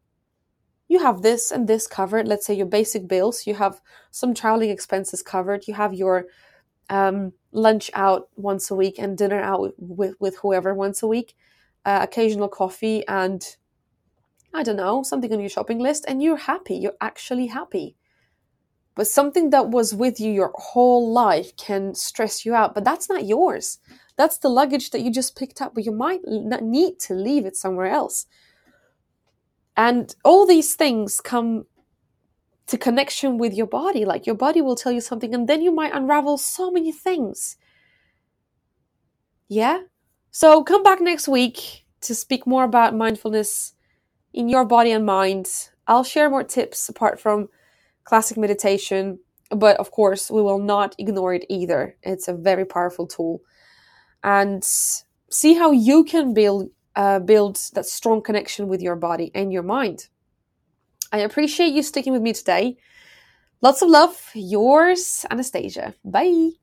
You 0.91 0.99
have 0.99 1.23
this 1.23 1.53
and 1.53 1.69
this 1.69 1.87
covered. 1.87 2.27
Let's 2.27 2.45
say 2.45 2.55
your 2.55 2.67
basic 2.67 3.07
bills, 3.07 3.47
you 3.47 3.55
have 3.55 3.81
some 4.11 4.35
traveling 4.35 4.71
expenses 4.71 5.23
covered, 5.23 5.69
you 5.69 5.75
have 5.75 5.95
your 5.95 6.27
um, 6.89 7.33
lunch 7.53 7.93
out 7.95 8.29
once 8.35 8.73
a 8.73 8.75
week 8.75 8.99
and 8.99 9.17
dinner 9.17 9.41
out 9.41 9.73
with, 9.79 10.17
with 10.19 10.39
whoever 10.39 10.75
once 10.75 11.01
a 11.01 11.07
week, 11.07 11.37
uh, 11.85 12.01
occasional 12.03 12.49
coffee, 12.49 13.07
and 13.07 13.57
I 14.53 14.65
don't 14.65 14.75
know, 14.75 15.05
something 15.05 15.33
on 15.33 15.39
your 15.39 15.49
shopping 15.49 15.79
list, 15.79 16.05
and 16.09 16.21
you're 16.21 16.37
happy. 16.37 16.75
You're 16.75 17.01
actually 17.01 17.47
happy. 17.47 17.95
But 18.97 19.07
something 19.07 19.51
that 19.51 19.69
was 19.69 19.95
with 19.95 20.19
you 20.19 20.33
your 20.33 20.51
whole 20.57 21.13
life 21.13 21.57
can 21.57 21.95
stress 21.95 22.45
you 22.45 22.57
out, 22.57 22.75
but 22.75 22.83
that's 22.83 23.09
not 23.09 23.27
yours. 23.27 23.79
That's 24.17 24.39
the 24.39 24.49
luggage 24.49 24.91
that 24.91 25.03
you 25.03 25.13
just 25.13 25.39
picked 25.39 25.63
up, 25.63 25.73
but 25.73 25.85
you 25.85 25.93
might 25.93 26.23
need 26.27 26.99
to 27.07 27.15
leave 27.15 27.47
it 27.47 27.57
somewhere 27.57 27.87
else. 27.87 28.27
And 29.81 30.15
all 30.27 30.45
these 30.45 30.75
things 30.75 31.23
come 31.23 31.65
to 32.67 32.77
connection 32.77 33.39
with 33.39 33.55
your 33.55 33.67
body. 33.67 34.05
Like 34.05 34.27
your 34.27 34.35
body 34.35 34.61
will 34.61 34.77
tell 34.77 34.93
you 34.93 35.01
something, 35.01 35.35
and 35.35 35.49
then 35.49 35.63
you 35.63 35.73
might 35.73 35.95
unravel 35.95 36.37
so 36.37 36.71
many 36.71 36.93
things. 36.93 37.57
Yeah? 39.49 39.85
So 40.33 40.63
come 40.65 40.83
back 40.83 41.01
next 41.01 41.29
week 41.29 41.87
to 42.03 42.15
speak 42.15 42.47
more 42.47 42.65
about 42.65 42.95
mindfulness 42.95 43.73
in 44.35 44.51
your 44.51 44.67
body 44.67 44.93
and 44.93 45.07
mind. 45.07 45.47
I'll 45.87 46.05
share 46.05 46.29
more 46.29 46.45
tips 46.45 46.91
apart 46.91 47.19
from 47.19 47.49
classic 48.05 48.37
meditation, 48.37 49.19
but 49.49 49.79
of 49.79 49.91
course, 49.93 50.31
we 50.31 50.43
will 50.43 50.59
not 50.59 50.95
ignore 50.99 51.33
it 51.33 51.47
either. 51.49 51.97
It's 52.03 52.29
a 52.29 52.35
very 52.35 52.67
powerful 52.67 53.07
tool. 53.07 53.41
And 54.23 54.63
see 54.63 55.55
how 55.55 55.71
you 55.73 56.05
can 56.05 56.35
build 56.35 56.69
uh, 57.01 57.19
build 57.19 57.57
that 57.73 57.87
strong 57.87 58.21
connection 58.21 58.69
with 58.69 58.83
your 58.83 58.95
body 58.95 59.31
and 59.35 59.51
your 59.51 59.63
mind. 59.63 60.09
I 61.11 61.19
appreciate 61.19 61.73
you 61.73 61.83
sticking 61.83 62.13
with 62.13 62.21
me 62.21 62.35
today. 62.35 62.77
Lots 63.63 63.81
of 63.81 63.89
love, 63.89 64.31
yours, 64.35 65.25
Anastasia. 65.31 65.95
Bye. 66.05 66.60